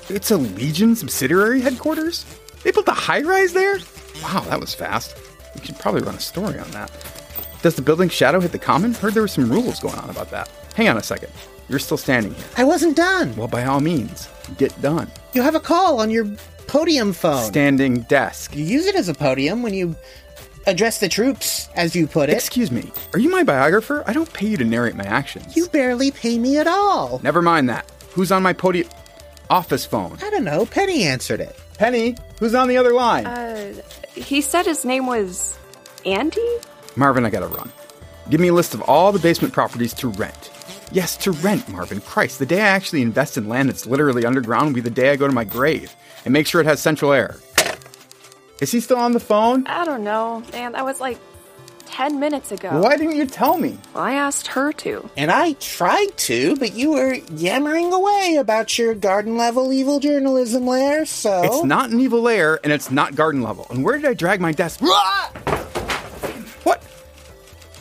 It's 0.10 0.32
a 0.32 0.38
Legion 0.38 0.96
subsidiary 0.96 1.62
headquarters? 1.62 2.25
They 2.63 2.72
built 2.72 2.88
a 2.88 2.92
high 2.92 3.22
rise 3.22 3.54
there? 3.54 3.80
Wow, 4.22 4.42
that 4.50 4.60
was 4.60 4.74
fast. 4.75 5.18
We 5.56 5.65
should 5.65 5.80
probably 5.80 6.01
run 6.01 6.15
a 6.15 6.20
story 6.20 6.60
on 6.60 6.70
that. 6.72 6.92
Does 7.62 7.75
the 7.75 7.82
building 7.82 8.10
shadow 8.10 8.39
hit 8.39 8.51
the 8.51 8.60
common? 8.60 8.94
Heard 8.94 9.13
there 9.13 9.24
were 9.24 9.27
some 9.27 9.50
rules 9.50 9.80
going 9.80 9.96
on 9.96 10.10
about 10.10 10.30
that. 10.32 10.50
Hang 10.75 10.89
on 10.89 10.98
a 10.98 11.04
second. 11.04 11.32
You're 11.70 11.80
still 11.80 11.98
standing 11.98 12.34
here. 12.34 12.46
I 12.58 12.63
wasn't 12.63 12.96
done. 12.96 13.36
Well, 13.36 13.48
by 13.48 13.65
all 13.65 13.80
means, 13.80 14.30
get 14.58 14.80
done. 14.82 15.10
You 15.34 15.42
have 15.42 15.56
a 15.56 15.60
call 15.60 16.00
on 16.00 16.12
your 16.12 16.25
podium 16.68 17.13
phone. 17.13 17.46
Standing 17.46 18.01
desk. 18.01 18.56
you 18.56 18.63
use 18.63 18.86
it 18.86 18.96
as 18.96 19.10
a 19.10 19.13
podium 19.13 19.63
when 19.63 19.74
you 19.74 19.96
address 20.65 21.00
the 21.00 21.10
troops, 21.10 21.69
as 21.75 21.95
you 21.95 22.07
put 22.07 22.29
it. 22.29 22.34
Excuse 22.34 22.72
me, 22.72 22.91
are 23.13 23.19
you 23.19 23.29
my 23.29 23.43
biographer? 23.43 24.03
I 24.07 24.13
don't 24.13 24.31
pay 24.31 24.48
you 24.48 24.57
to 24.57 24.65
narrate 24.65 24.95
my 24.95 25.05
actions. 25.05 25.55
You 25.55 25.67
barely 25.67 26.12
pay 26.12 26.38
me 26.38 26.57
at 26.57 26.67
all. 26.67 27.19
Never 27.24 27.41
mind 27.41 27.69
that. 27.69 27.89
Who's 28.12 28.31
on 28.31 28.43
my 28.43 28.53
podium? 28.53 28.89
Office 29.50 29.86
phone. 29.86 30.17
I 30.24 30.29
don't 30.29 30.43
know. 30.43 30.65
Penny 30.65 31.03
answered 31.03 31.39
it. 31.39 31.55
Penny, 31.77 32.15
who's 32.39 32.55
on 32.55 32.67
the 32.67 32.77
other 32.77 32.93
line? 32.93 33.25
Uh, 33.25 33.74
he 34.13 34.41
said 34.41 34.65
his 34.65 34.86
name 34.86 35.07
was 35.07 35.57
Andy? 36.05 36.57
Marvin, 36.95 37.25
I 37.25 37.29
gotta 37.29 37.48
run. 37.48 37.72
Give 38.29 38.39
me 38.39 38.48
a 38.48 38.53
list 38.53 38.74
of 38.74 38.81
all 38.84 39.12
the 39.12 39.19
basement 39.19 39.53
properties 39.53 39.93
to 39.95 40.07
rent. 40.07 40.51
Yes, 40.91 41.17
to 41.17 41.31
rent, 41.31 41.67
Marvin. 41.69 42.00
Christ, 42.01 42.39
the 42.39 42.45
day 42.45 42.62
I 42.62 42.67
actually 42.67 43.01
invest 43.01 43.38
in 43.38 43.50
land 43.50 43.69
that's 43.69 43.86
literally 43.86 44.25
underground 44.25 44.67
will 44.67 44.75
be 44.75 44.81
the 44.81 44.89
day 44.89 45.12
I 45.12 45.15
go 45.15 45.27
to 45.27 45.34
my 45.34 45.43
grave. 45.43 45.95
And 46.24 46.34
make 46.34 46.48
sure 46.48 46.62
it 46.62 46.67
has 46.67 46.79
central 46.81 47.12
air. 47.12 47.36
Is 48.62 48.71
he 48.71 48.79
still 48.79 48.97
on 48.97 49.12
the 49.12 49.19
phone? 49.19 49.67
I 49.67 49.83
don't 49.85 50.03
know, 50.03 50.41
man. 50.51 50.71
That 50.74 50.85
was 50.85 51.00
like 51.01 51.17
10 51.88 52.19
minutes 52.19 52.51
ago. 52.51 52.79
Why 52.81 52.97
didn't 52.97 53.15
you 53.15 53.25
tell 53.25 53.57
me? 53.57 53.77
Well, 53.93 54.03
I 54.03 54.13
asked 54.13 54.47
her 54.47 54.71
to. 54.74 55.09
And 55.17 55.29
I 55.29 55.53
tried 55.53 56.17
to, 56.17 56.55
but 56.55 56.74
you 56.74 56.91
were 56.91 57.13
yammering 57.13 57.91
away 57.93 58.38
about 58.39 58.77
your 58.77 58.95
garden 58.95 59.38
level 59.38 59.71
evil 59.74 60.00
journalism 60.00 60.65
lair, 60.65 61.05
so. 61.05 61.43
It's 61.43 61.63
not 61.63 61.89
an 61.89 62.00
evil 62.00 62.21
lair, 62.21 62.59
and 62.63 62.71
it's 62.71 62.89
not 62.91 63.15
garden 63.15 63.41
level. 63.41 63.67
And 63.69 63.83
where 63.83 63.97
did 63.97 64.05
I 64.05 64.13
drag 64.13 64.39
my 64.39 64.51
desk? 64.51 64.81
What? 64.81 65.31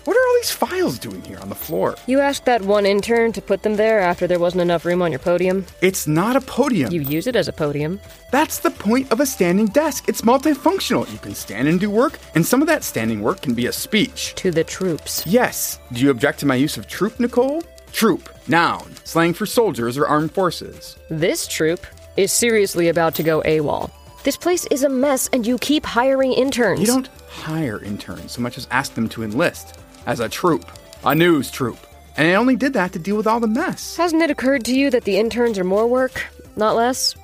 What 0.05 0.19
are 0.19 0.29
all 0.29 0.35
these 0.35 0.51
files 0.51 0.99
doing 0.99 1.23
here 1.23 1.39
on 1.39 1.49
the 1.49 1.55
floor? 1.55 1.95
You 2.07 2.21
asked 2.21 2.45
that 2.45 2.61
one 2.61 2.85
intern 2.85 3.33
to 3.33 3.41
put 3.41 3.63
them 3.63 3.77
there 3.77 4.01
after 4.01 4.27
there 4.27 4.39
wasn't 4.39 4.61
enough 4.61 4.85
room 4.85 5.01
on 5.01 5.11
your 5.11 5.19
podium. 5.19 5.65
It's 5.81 6.07
not 6.07 6.37
a 6.37 6.43
podium. 6.43 6.93
You 6.93 7.01
use 7.01 7.27
it 7.27 7.37
as 7.37 7.49
a 7.49 7.55
podium. 7.55 7.99
That's 8.31 8.59
the 8.59 8.71
point 8.71 9.11
of 9.11 9.21
a 9.21 9.27
standing 9.27 9.65
desk. 9.65 10.05
It's 10.07 10.21
multifunctional. 10.21 11.11
You 11.11 11.17
can 11.17 11.35
stand 11.35 11.69
and 11.69 11.81
do 11.81 11.89
work, 11.89 12.19
and 12.35 12.45
some 12.45 12.61
of 12.61 12.69
that 12.69 12.85
standing 12.85 13.23
work 13.23 13.41
can 13.41 13.55
be 13.55 13.65
a 13.65 13.73
speech. 13.73 14.35
To 14.35 14.51
the 14.51 14.63
troops. 14.63 15.27
Yes. 15.27 15.79
Do 15.93 16.03
you 16.03 16.11
object 16.11 16.41
to 16.41 16.47
my 16.47 16.57
use 16.57 16.77
of 16.77 16.87
troop, 16.87 17.15
Nichole? 17.19 17.65
Troop, 17.91 18.29
noun, 18.47 18.93
slang 19.05 19.33
for 19.33 19.47
soldiers 19.47 19.97
or 19.97 20.07
armed 20.07 20.33
forces. 20.33 20.99
This 21.09 21.47
troop 21.47 21.87
is 22.19 22.31
seriously 22.31 22.89
about 22.89 23.15
to 23.15 23.23
go 23.23 23.41
AWOL. 23.47 23.91
This 24.23 24.37
place 24.37 24.67
is 24.67 24.83
a 24.83 24.89
mess, 24.91 25.31
and 25.33 25.47
you 25.47 25.57
keep 25.57 25.87
hiring 25.87 26.35
interns. 26.35 26.81
You 26.81 26.87
don't 26.87 27.09
hire 27.27 27.83
interns 27.83 28.33
so 28.33 28.43
much 28.43 28.59
as 28.59 28.69
ask 28.71 28.93
them 28.95 29.09
to 29.11 29.23
enlist 29.23 29.79
as 30.07 30.21
a 30.21 30.29
troop, 30.29 30.65
a 31.05 31.15
news 31.15 31.51
troop. 31.51 31.79
And 32.17 32.29
I 32.29 32.35
only 32.35 32.57
did 32.57 32.75
that 32.75 32.93
to 32.93 32.99
deal 32.99 33.17
with 33.17 33.27
all 33.27 33.41
the 33.41 33.47
mess. 33.47 33.97
Hasn't 33.97 34.23
it 34.23 34.31
occurred 34.31 34.65
to 34.67 34.75
you 34.75 34.91
that 34.91 35.05
the 35.05 35.19
interns 35.19 35.59
are 35.59 35.65
more 35.65 35.87
work, 35.87 36.27
not 36.57 36.77
less? 36.77 37.17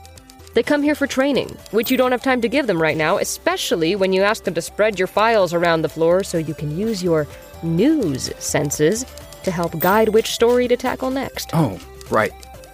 They 0.55 0.65
come 0.65 0.83
here 0.83 0.97
for 0.97 1.07
training, 1.07 1.57
which 1.71 1.93
you 1.93 1.97
don't 1.97 2.11
have 2.11 2.23
time 2.23 2.41
to 2.41 2.49
give 2.49 2.67
them 2.67 2.83
right 2.83 2.97
now, 2.97 3.19
especially 3.19 3.95
when 3.95 4.13
you 4.13 4.23
ask 4.23 4.43
them 4.45 4.55
to 4.55 4.63
spread 4.63 4.99
your 4.99 5.07
files 5.07 5.55
around 5.55 5.83
the 5.83 5.89
floor 5.89 6.25
so 6.25 6.39
you 6.39 6.55
can 6.55 6.77
use 6.77 7.05
your 7.05 7.29
news 7.63 8.33
senses 8.43 9.07
to 9.45 9.51
help 9.53 9.79
guide 9.79 10.09
which 10.09 10.33
story 10.33 10.67
to 10.67 10.77
tackle 10.77 11.11
next. 11.11 11.51
Oh, 11.53 11.79
right. 12.11 12.33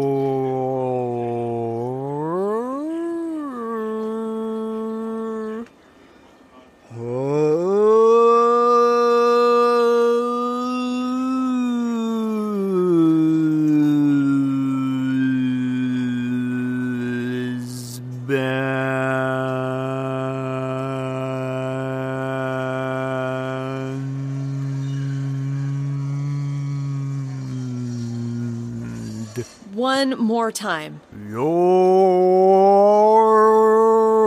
time. 30.59 31.01
Your 31.31 31.49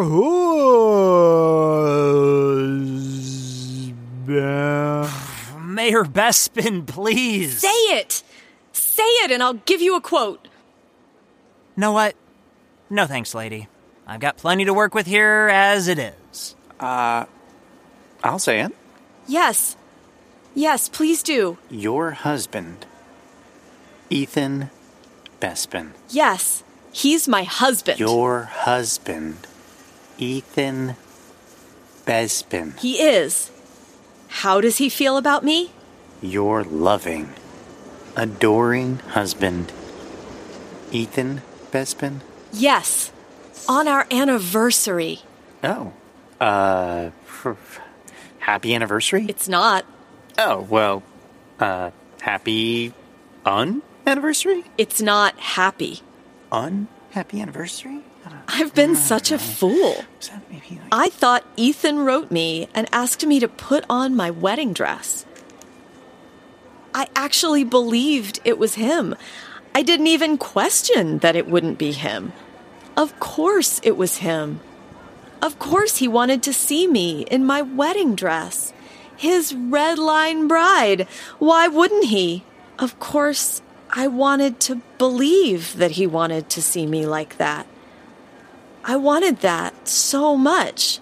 husband. 0.03 0.71
Mayor 5.75 6.03
Bespin, 6.05 6.87
please. 6.87 7.59
Say 7.59 7.67
it! 7.67 8.23
Say 8.71 9.03
it, 9.03 9.31
and 9.31 9.43
I'll 9.43 9.55
give 9.55 9.81
you 9.81 9.97
a 9.97 10.01
quote. 10.01 10.47
Know 11.75 11.91
what? 11.91 12.15
No 12.89 13.07
thanks, 13.07 13.35
lady. 13.35 13.67
I've 14.07 14.21
got 14.21 14.37
plenty 14.37 14.65
to 14.65 14.73
work 14.73 14.95
with 14.95 15.07
here 15.07 15.49
as 15.51 15.87
it 15.89 15.99
is. 15.99 16.55
Uh, 16.79 17.25
I'll 18.23 18.39
say 18.39 18.61
it. 18.61 18.71
Yes. 19.27 19.75
Yes, 20.55 20.87
please 20.89 21.23
do. 21.23 21.57
Your 21.69 22.11
husband, 22.11 22.85
Ethan 24.09 24.69
Bespin. 25.41 25.91
Yes, 26.09 26.63
he's 26.93 27.27
my 27.27 27.43
husband. 27.43 27.99
Your 27.99 28.43
husband, 28.43 29.47
Ethan 30.17 30.95
Bespin. 32.05 32.79
He 32.79 33.01
is. 33.01 33.51
How 34.29 34.61
does 34.61 34.77
he 34.77 34.87
feel 34.87 35.17
about 35.17 35.43
me? 35.43 35.71
Your 36.21 36.63
loving, 36.63 37.33
adoring 38.15 38.99
husband, 38.99 39.73
Ethan 40.91 41.41
Bespin. 41.71 42.21
Yes. 42.53 43.11
On 43.67 43.87
our 43.87 44.07
anniversary. 44.11 45.21
Oh. 45.63 45.93
Uh, 46.39 47.11
happy 48.39 48.73
anniversary? 48.73 49.25
It's 49.27 49.47
not. 49.47 49.85
Oh, 50.37 50.65
well, 50.69 51.03
uh, 51.59 51.91
happy 52.21 52.93
un 53.45 53.81
anniversary? 54.05 54.65
It's 54.77 55.01
not 55.01 55.37
happy. 55.39 56.01
Unhappy 56.51 57.41
anniversary? 57.41 58.01
I've 58.47 58.73
been 58.75 58.95
such 58.95 59.31
a 59.31 59.39
fool. 59.39 60.05
I 60.91 61.09
thought 61.09 61.45
Ethan 61.57 61.99
wrote 61.99 62.31
me 62.31 62.67
and 62.73 62.87
asked 62.91 63.25
me 63.25 63.39
to 63.39 63.47
put 63.47 63.85
on 63.89 64.15
my 64.15 64.29
wedding 64.29 64.73
dress. 64.73 65.25
I 66.93 67.07
actually 67.15 67.63
believed 67.63 68.39
it 68.43 68.59
was 68.59 68.75
him. 68.75 69.15
I 69.73 69.81
didn't 69.81 70.07
even 70.07 70.37
question 70.37 71.19
that 71.19 71.35
it 71.35 71.47
wouldn't 71.47 71.77
be 71.77 71.93
him. 71.93 72.33
Of 72.97 73.17
course 73.19 73.79
it 73.83 73.95
was 73.95 74.17
him. 74.17 74.59
Of 75.41 75.57
course 75.57 75.97
he 75.97 76.07
wanted 76.07 76.43
to 76.43 76.53
see 76.53 76.85
me 76.87 77.21
in 77.31 77.45
my 77.45 77.61
wedding 77.61 78.15
dress. 78.15 78.73
His 79.15 79.55
red 79.55 79.97
line 79.97 80.47
bride. 80.47 81.07
Why 81.39 81.67
wouldn't 81.67 82.05
he? 82.05 82.43
Of 82.77 82.99
course, 82.99 83.61
I 83.93 84.07
wanted 84.07 84.59
to 84.61 84.81
believe 84.97 85.77
that 85.77 85.91
he 85.91 86.07
wanted 86.07 86.49
to 86.51 86.61
see 86.61 86.85
me 86.85 87.05
like 87.05 87.37
that. 87.37 87.67
I 88.83 88.95
wanted 88.95 89.39
that 89.41 89.87
so 89.87 90.35
much. 90.35 90.99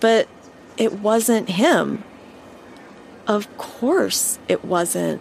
But 0.00 0.28
it 0.76 0.94
wasn't 0.94 1.50
him. 1.50 2.02
Of 3.26 3.56
course 3.58 4.38
it 4.48 4.64
wasn't. 4.64 5.20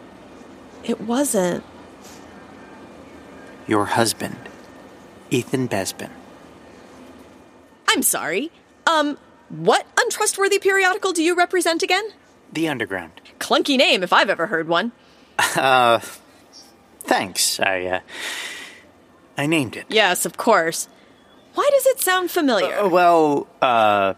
It 0.83 1.01
wasn't. 1.01 1.63
Your 3.67 3.85
husband, 3.85 4.37
Ethan 5.29 5.67
Bespin. 5.67 6.09
I'm 7.89 8.01
sorry. 8.01 8.51
Um, 8.87 9.17
what 9.49 9.85
untrustworthy 9.99 10.57
periodical 10.59 11.11
do 11.11 11.21
you 11.21 11.35
represent 11.35 11.83
again? 11.83 12.05
The 12.51 12.67
Underground. 12.67 13.21
Clunky 13.39 13.77
name 13.77 14.01
if 14.01 14.13
I've 14.13 14.29
ever 14.29 14.47
heard 14.47 14.67
one. 14.67 14.91
Uh, 15.55 15.99
thanks. 17.09 17.59
I, 17.59 17.85
uh, 17.85 17.99
I 19.37 19.47
named 19.47 19.75
it. 19.75 19.85
Yes, 19.89 20.25
of 20.25 20.37
course. 20.37 20.87
Why 21.55 21.67
does 21.73 21.85
it 21.87 21.99
sound 21.99 22.31
familiar? 22.31 22.77
Uh, 22.77 22.87
well, 22.87 23.47
uh, 23.61 24.13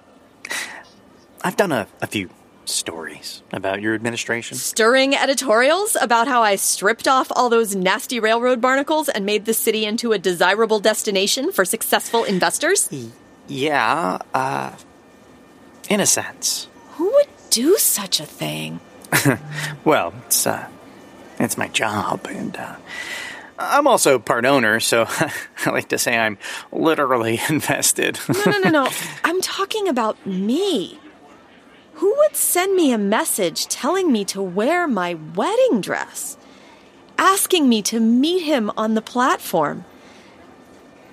I've 1.41 1.55
done 1.55 1.71
a, 1.71 1.87
a 2.01 2.07
few 2.07 2.29
stories 2.65 3.41
about 3.51 3.81
your 3.81 3.95
administration. 3.95 4.57
Stirring 4.57 5.15
editorials 5.15 5.97
about 5.99 6.27
how 6.27 6.43
I 6.43 6.57
stripped 6.57 7.07
off 7.07 7.31
all 7.31 7.49
those 7.49 7.75
nasty 7.75 8.19
railroad 8.19 8.61
barnacles 8.61 9.09
and 9.09 9.25
made 9.25 9.45
the 9.45 9.53
city 9.53 9.85
into 9.85 10.11
a 10.11 10.19
desirable 10.19 10.79
destination 10.79 11.51
for 11.51 11.65
successful 11.65 12.23
investors? 12.23 12.89
Yeah, 13.47 14.19
uh, 14.33 14.75
in 15.89 15.99
a 15.99 16.05
sense. 16.05 16.67
Who 16.97 17.11
would 17.11 17.27
do 17.49 17.77
such 17.77 18.19
a 18.19 18.25
thing? 18.25 18.79
well, 19.83 20.13
it's, 20.27 20.45
uh, 20.45 20.67
it's 21.43 21.57
my 21.57 21.67
job, 21.67 22.27
and, 22.29 22.55
uh, 22.57 22.75
I'm 23.61 23.87
also 23.87 24.17
part 24.17 24.45
owner, 24.45 24.79
so 24.79 25.05
I 25.65 25.69
like 25.69 25.89
to 25.89 25.97
say 25.97 26.17
I'm 26.17 26.37
literally 26.71 27.39
invested. 27.49 28.19
no, 28.27 28.51
no, 28.51 28.57
no, 28.59 28.69
no. 28.69 28.89
I'm 29.23 29.41
talking 29.41 29.87
about 29.87 30.25
me. 30.25 30.99
Who 31.95 32.15
would 32.17 32.35
send 32.35 32.75
me 32.75 32.91
a 32.91 32.97
message 32.97 33.67
telling 33.67 34.11
me 34.11 34.25
to 34.25 34.41
wear 34.41 34.87
my 34.87 35.13
wedding 35.35 35.81
dress? 35.81 36.37
Asking 37.17 37.69
me 37.69 37.83
to 37.83 37.99
meet 37.99 38.43
him 38.43 38.71
on 38.75 38.95
the 38.95 39.01
platform? 39.01 39.85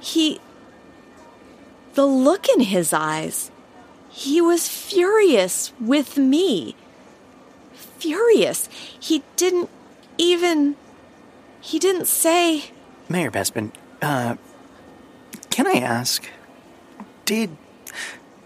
He. 0.01 0.41
The 1.93 2.07
look 2.07 2.47
in 2.49 2.61
his 2.61 2.95
eyes. 2.95 3.51
He 4.09 4.41
was 4.41 4.69
furious 4.69 5.73
with 5.79 6.17
me. 6.17 6.75
Furious. 7.99 8.69
He 8.99 9.23
didn't 9.37 9.69
even. 10.18 10.76
He 11.61 11.78
didn't 11.78 12.07
say. 12.07 12.70
Mayor 13.09 13.31
Bespin, 13.31 13.72
uh, 14.02 14.37
can 15.50 15.66
I 15.66 15.81
ask, 15.81 16.28
did 17.24 17.57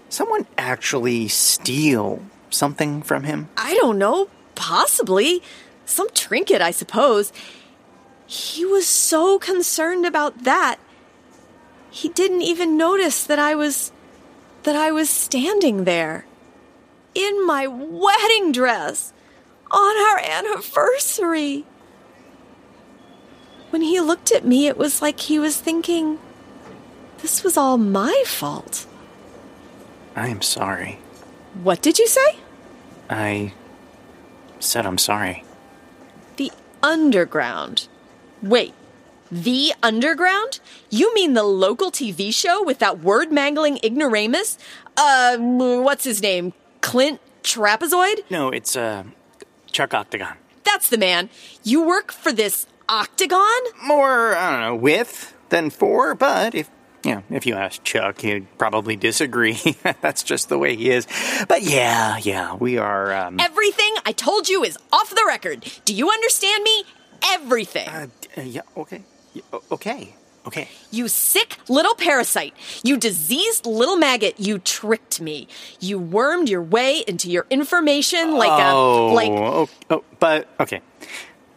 someone 0.08 0.46
actually 0.56 1.28
steal 1.28 2.22
something 2.50 3.02
from 3.02 3.24
him? 3.24 3.48
I 3.56 3.74
don't 3.74 3.98
know. 3.98 4.28
Possibly. 4.54 5.42
Some 5.84 6.08
trinket, 6.10 6.62
I 6.62 6.70
suppose. 6.70 7.32
He 8.26 8.64
was 8.64 8.86
so 8.86 9.38
concerned 9.38 10.06
about 10.06 10.44
that. 10.44 10.78
He 11.90 12.08
didn't 12.08 12.42
even 12.42 12.76
notice 12.78 13.24
that 13.24 13.38
I 13.38 13.54
was. 13.54 13.92
that 14.62 14.76
I 14.76 14.90
was 14.90 15.10
standing 15.10 15.84
there. 15.84 16.24
In 17.14 17.46
my 17.46 17.66
wedding 17.66 18.52
dress. 18.52 19.12
On 19.72 19.96
our 19.96 20.18
anniversary. 20.18 21.64
When 23.70 23.82
he 23.82 24.00
looked 24.00 24.30
at 24.30 24.44
me, 24.44 24.66
it 24.66 24.76
was 24.76 25.00
like 25.00 25.20
he 25.20 25.38
was 25.38 25.56
thinking, 25.56 26.18
this 27.18 27.42
was 27.42 27.56
all 27.56 27.78
my 27.78 28.22
fault. 28.26 28.86
I 30.14 30.28
am 30.28 30.42
sorry. 30.42 30.98
What 31.62 31.80
did 31.80 31.98
you 31.98 32.06
say? 32.06 32.36
I 33.08 33.54
said 34.60 34.84
I'm 34.84 34.98
sorry. 34.98 35.44
The 36.36 36.52
underground. 36.82 37.88
Wait, 38.42 38.74
the 39.30 39.72
underground? 39.82 40.60
You 40.90 41.14
mean 41.14 41.32
the 41.32 41.44
local 41.44 41.90
TV 41.90 42.34
show 42.34 42.62
with 42.62 42.78
that 42.80 43.00
word 43.00 43.32
mangling 43.32 43.78
ignoramus? 43.82 44.58
Uh, 44.96 45.38
what's 45.38 46.04
his 46.04 46.20
name? 46.20 46.52
Clint 46.82 47.20
Trapezoid? 47.42 48.28
No, 48.30 48.50
it's, 48.50 48.76
uh, 48.76 49.04
Chuck 49.72 49.94
Octagon. 49.94 50.36
That's 50.64 50.88
the 50.88 50.98
man. 50.98 51.30
You 51.64 51.84
work 51.84 52.12
for 52.12 52.32
this 52.32 52.66
Octagon? 52.88 53.60
More, 53.84 54.36
I 54.36 54.50
don't 54.50 54.60
know, 54.60 54.76
with 54.76 55.34
than 55.48 55.70
for, 55.70 56.14
but 56.14 56.54
if 56.54 56.70
you 57.04 57.16
know, 57.16 57.22
if 57.30 57.46
you 57.46 57.54
ask 57.54 57.82
Chuck, 57.82 58.20
he'd 58.20 58.46
probably 58.58 58.94
disagree. 58.96 59.58
That's 60.00 60.22
just 60.22 60.48
the 60.48 60.58
way 60.58 60.76
he 60.76 60.90
is. 60.90 61.06
But 61.48 61.62
yeah, 61.62 62.18
yeah, 62.18 62.54
we 62.54 62.78
are. 62.78 63.12
Um... 63.12 63.40
Everything 63.40 63.94
I 64.06 64.12
told 64.12 64.48
you 64.48 64.62
is 64.62 64.78
off 64.92 65.10
the 65.10 65.24
record. 65.26 65.66
Do 65.84 65.94
you 65.94 66.10
understand 66.10 66.62
me? 66.62 66.84
Everything. 67.30 67.88
Uh, 67.88 68.06
yeah, 68.40 68.62
okay. 68.76 69.02
Okay. 69.70 70.14
Okay. 70.46 70.68
You 70.90 71.08
sick 71.08 71.58
little 71.68 71.94
parasite. 71.94 72.54
You 72.82 72.96
diseased 72.96 73.64
little 73.64 73.96
maggot. 73.96 74.40
You 74.40 74.58
tricked 74.58 75.20
me. 75.20 75.46
You 75.78 75.98
wormed 75.98 76.48
your 76.48 76.62
way 76.62 77.04
into 77.06 77.30
your 77.30 77.46
information 77.48 78.32
like 78.32 78.50
oh, 78.50 79.12
a. 79.12 79.14
like. 79.14 79.30
Oh, 79.30 79.68
oh, 79.90 80.04
but, 80.18 80.48
okay. 80.58 80.80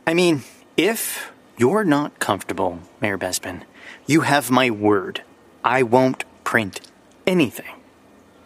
I 0.05 0.13
mean, 0.13 0.43
if 0.77 1.31
you're 1.57 1.83
not 1.83 2.19
comfortable, 2.19 2.79
Mayor 3.01 3.17
Bespin, 3.17 3.63
you 4.05 4.21
have 4.21 4.51
my 4.51 4.69
word. 4.69 5.23
I 5.63 5.81
won't 5.81 6.23
print 6.43 6.81
anything 7.25 7.73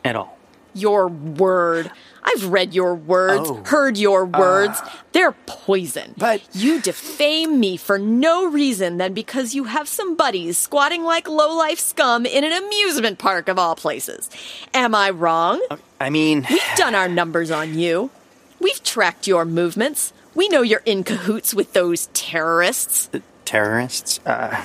at 0.06 0.16
all. 0.16 0.39
Your 0.80 1.08
word. 1.08 1.92
I've 2.24 2.48
read 2.52 2.74
your 2.74 2.94
words, 2.96 3.50
Oh. 3.50 3.64
heard 3.66 3.98
your 3.98 4.26
words. 4.26 4.80
Uh, 4.82 4.90
They're 5.14 5.32
poison. 5.46 6.14
But 6.18 6.42
you 6.54 6.82
defame 6.82 7.60
me 7.60 7.78
for 7.78 7.98
no 7.98 8.46
reason 8.48 8.98
than 8.98 9.14
because 9.14 9.56
you 9.56 9.64
have 9.66 9.88
some 9.88 10.16
buddies 10.16 10.58
squatting 10.58 11.04
like 11.04 11.28
low-life 11.28 11.80
scum 11.80 12.26
in 12.26 12.44
an 12.44 12.52
amusement 12.52 13.20
park 13.20 13.48
of 13.48 13.58
all 13.58 13.76
places. 13.76 14.30
Am 14.74 14.94
I 14.94 15.10
wrong? 15.10 15.62
I 16.00 16.10
mean, 16.10 16.46
We've 16.50 16.62
done 16.76 16.94
our 16.94 17.08
numbers 17.08 17.52
on 17.52 17.78
you. 17.80 18.12
We've 18.60 18.84
tracked 18.84 19.26
your 19.26 19.46
movements. 19.46 20.12
We 20.36 20.50
know 20.50 20.62
you're 20.62 20.84
in 20.86 21.04
cahoots 21.06 21.54
with 21.54 21.74
those 21.74 22.08
terrorists. 22.14 23.10
terrorists? 23.46 24.20
Uh, 24.26 24.64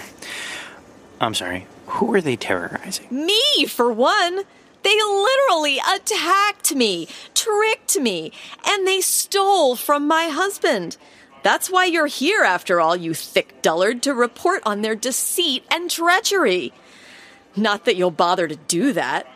I'm 1.20 1.35
sorry. 1.35 1.66
Who 1.87 2.12
are 2.14 2.20
they 2.20 2.37
terrorizing? 2.37 3.07
Me, 3.11 3.64
for 3.66 3.92
one. 3.92 4.40
They 4.85 4.94
literally 4.94 5.79
attacked 5.79 6.75
me, 6.75 7.09
tricked 7.35 7.99
me, 7.99 8.33
and 8.64 8.87
they 8.87 9.01
stole 9.01 9.75
from 9.75 10.07
my 10.07 10.29
husband. 10.29 10.97
That's 11.42 11.70
why 11.70 11.87
you're 11.87 12.07
here, 12.07 12.42
after 12.42 12.81
all, 12.81 12.94
you 12.94 13.12
thick 13.14 13.61
dullard, 13.62 14.03
to 14.03 14.14
report 14.14 14.62
on 14.64 14.83
their 14.83 14.94
deceit 14.94 15.64
and 15.70 15.90
treachery. 15.90 16.73
Not 17.57 17.85
that 17.85 17.97
you'll 17.97 18.11
bother 18.11 18.47
to 18.47 18.57
do 18.57 18.92
that. 18.92 19.27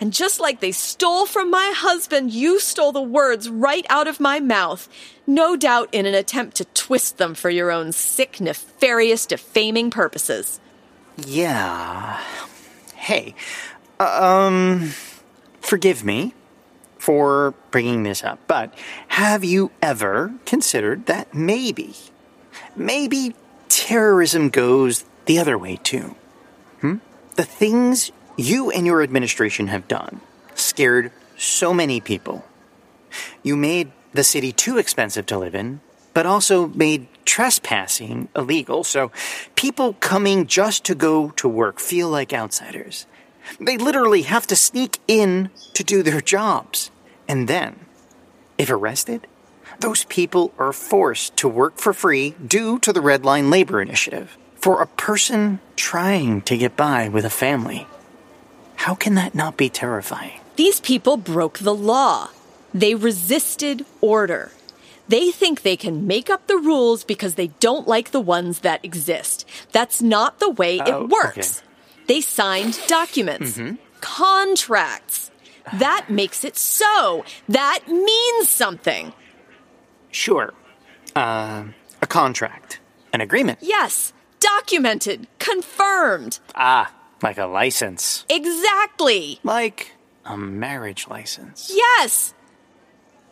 And 0.00 0.12
just 0.12 0.40
like 0.40 0.60
they 0.60 0.72
stole 0.72 1.24
from 1.24 1.50
my 1.50 1.72
husband, 1.74 2.32
you 2.32 2.58
stole 2.58 2.92
the 2.92 3.00
words 3.00 3.48
right 3.48 3.86
out 3.88 4.08
of 4.08 4.20
my 4.20 4.40
mouth, 4.40 4.88
no 5.26 5.56
doubt 5.56 5.88
in 5.92 6.04
an 6.04 6.14
attempt 6.14 6.56
to 6.56 6.64
twist 6.66 7.18
them 7.18 7.34
for 7.34 7.48
your 7.48 7.70
own 7.70 7.92
sick, 7.92 8.40
nefarious, 8.40 9.24
defaming 9.24 9.90
purposes. 9.90 10.60
Yeah. 11.16 12.20
Hey, 12.94 13.34
um, 14.00 14.92
forgive 15.60 16.04
me 16.04 16.34
for 16.98 17.54
bringing 17.70 18.02
this 18.02 18.24
up, 18.24 18.38
but 18.46 18.74
have 19.08 19.44
you 19.44 19.70
ever 19.82 20.32
considered 20.46 21.06
that 21.06 21.34
maybe, 21.34 21.94
maybe 22.74 23.34
terrorism 23.68 24.48
goes 24.48 25.04
the 25.26 25.38
other 25.38 25.58
way 25.58 25.76
too? 25.76 26.16
Hmm? 26.80 26.96
The 27.36 27.44
things 27.44 28.10
you 28.36 28.70
and 28.70 28.86
your 28.86 29.02
administration 29.02 29.66
have 29.68 29.86
done 29.86 30.20
scared 30.54 31.12
so 31.36 31.74
many 31.74 32.00
people. 32.00 32.44
You 33.42 33.56
made 33.56 33.92
the 34.12 34.24
city 34.24 34.52
too 34.52 34.78
expensive 34.78 35.26
to 35.26 35.38
live 35.38 35.54
in, 35.54 35.80
but 36.14 36.26
also 36.26 36.68
made 36.68 37.08
trespassing 37.24 38.28
illegal, 38.36 38.84
so 38.84 39.10
people 39.56 39.94
coming 39.94 40.46
just 40.46 40.84
to 40.84 40.94
go 40.94 41.30
to 41.30 41.48
work 41.48 41.80
feel 41.80 42.08
like 42.08 42.32
outsiders. 42.32 43.06
They 43.60 43.76
literally 43.78 44.22
have 44.22 44.46
to 44.48 44.56
sneak 44.56 44.98
in 45.06 45.50
to 45.74 45.84
do 45.84 46.02
their 46.02 46.20
jobs. 46.20 46.90
And 47.28 47.48
then, 47.48 47.80
if 48.58 48.70
arrested, 48.70 49.26
those 49.80 50.04
people 50.04 50.52
are 50.58 50.72
forced 50.72 51.36
to 51.38 51.48
work 51.48 51.78
for 51.78 51.92
free 51.92 52.34
due 52.46 52.78
to 52.80 52.92
the 52.92 53.00
Red 53.00 53.24
Line 53.24 53.50
Labor 53.50 53.80
Initiative. 53.80 54.36
For 54.56 54.80
a 54.80 54.86
person 54.86 55.60
trying 55.76 56.42
to 56.42 56.56
get 56.56 56.76
by 56.76 57.08
with 57.08 57.24
a 57.24 57.30
family, 57.30 57.86
how 58.76 58.94
can 58.94 59.14
that 59.14 59.34
not 59.34 59.56
be 59.56 59.68
terrifying? 59.68 60.40
These 60.56 60.80
people 60.80 61.16
broke 61.16 61.58
the 61.58 61.74
law. 61.74 62.30
They 62.72 62.94
resisted 62.94 63.84
order. 64.00 64.52
They 65.08 65.30
think 65.30 65.62
they 65.62 65.76
can 65.76 66.06
make 66.06 66.30
up 66.30 66.46
the 66.46 66.56
rules 66.56 67.04
because 67.04 67.34
they 67.34 67.48
don't 67.60 67.86
like 67.86 68.10
the 68.10 68.20
ones 68.20 68.60
that 68.60 68.84
exist. 68.84 69.46
That's 69.72 70.00
not 70.00 70.38
the 70.38 70.50
way 70.50 70.80
Oh, 70.80 71.02
it 71.02 71.08
works. 71.10 71.62
They 72.06 72.20
signed 72.20 72.78
documents, 72.86 73.56
Mm-hmm. 73.58 73.76
contracts. 74.00 75.30
That 75.72 76.10
makes 76.10 76.44
it 76.44 76.56
so. 76.56 77.24
That 77.48 77.80
means 77.88 78.48
something. 78.48 79.12
Sure. 80.10 80.52
Uh, 81.16 81.64
a 82.02 82.06
contract. 82.06 82.80
An 83.12 83.20
agreement. 83.20 83.60
Yes, 83.62 84.12
documented, 84.40 85.26
confirmed. 85.38 86.38
Ah, 86.54 86.92
like 87.22 87.38
a 87.38 87.46
license. 87.46 88.26
Exactly. 88.28 89.40
Like 89.42 89.92
a 90.26 90.36
marriage 90.36 91.06
license. 91.08 91.70
Yes. 91.74 92.34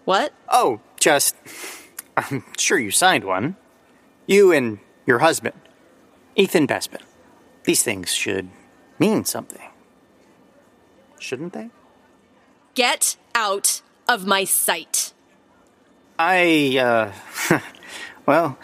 What? 0.04 0.32
Oh, 0.48 0.80
just. 0.98 1.36
I'm 2.16 2.44
sure 2.58 2.78
you 2.78 2.90
signed 2.90 3.24
one. 3.24 3.56
You 4.26 4.52
and 4.52 4.78
your 5.06 5.18
husband, 5.18 5.56
Ethan 6.36 6.66
Bespin. 6.66 7.02
These 7.64 7.82
things 7.82 8.12
should 8.14 8.48
mean 9.02 9.24
something. 9.24 9.68
Shouldn't 11.18 11.52
they? 11.52 11.70
Get 12.74 13.16
out 13.34 13.82
of 14.08 14.26
my 14.26 14.44
sight. 14.44 15.12
I, 16.18 16.78
uh. 16.78 17.58
well, 18.26 18.56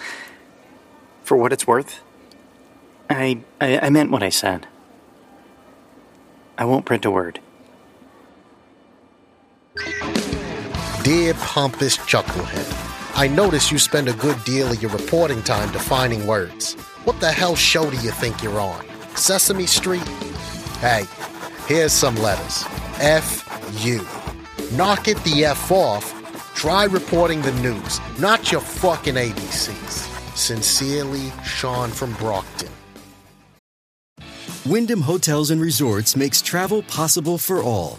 for 1.25 1.37
what 1.37 1.53
it's 1.53 1.67
worth, 1.67 2.01
I, 3.11 3.41
I, 3.61 3.79
I 3.87 3.91
meant 3.91 4.13
what 4.13 4.23
I 4.23 4.29
said. 4.29 4.69
I 6.57 6.65
won't 6.65 6.85
print 6.85 7.05
a 7.05 7.11
word. 7.11 7.41
Dear 11.03 11.35
pompous 11.35 11.97
chucklehead, 11.97 12.69
I 13.17 13.27
notice 13.27 13.73
you 13.73 13.79
spend 13.79 14.09
a 14.09 14.13
good 14.13 14.39
deal 14.45 14.71
of 14.71 14.81
your 14.81 14.93
reporting 14.93 15.43
time 15.43 15.73
defining 15.73 16.27
words. 16.29 16.75
What 17.07 17.19
the 17.19 17.33
hell 17.33 17.57
show 17.57 17.91
do 17.91 17.97
you 17.97 18.13
think 18.13 18.43
you're 18.43 18.61
on? 18.61 18.85
Sesame 19.19 19.67
Street? 19.67 20.09
Hey, 20.79 21.05
here's 21.67 21.93
some 21.93 22.15
letters. 22.17 22.65
F 23.01 23.45
U. 23.85 24.07
Knock 24.77 25.09
it 25.09 25.17
the 25.25 25.45
F 25.45 25.73
off. 25.73 26.15
Try 26.55 26.85
reporting 26.85 27.43
the 27.43 27.53
news, 27.55 28.01
not 28.21 28.53
your 28.53 28.61
fucking 28.61 29.17
ABCs. 29.17 30.37
Sincerely, 30.37 31.33
Sean 31.45 31.91
from 31.91 32.13
Brockton. 32.15 32.69
Wyndham 34.65 35.01
Hotels 35.01 35.51
and 35.51 35.61
Resorts 35.61 36.15
makes 36.15 36.41
travel 36.41 36.83
possible 36.83 37.39
for 37.39 37.63
all. 37.63 37.99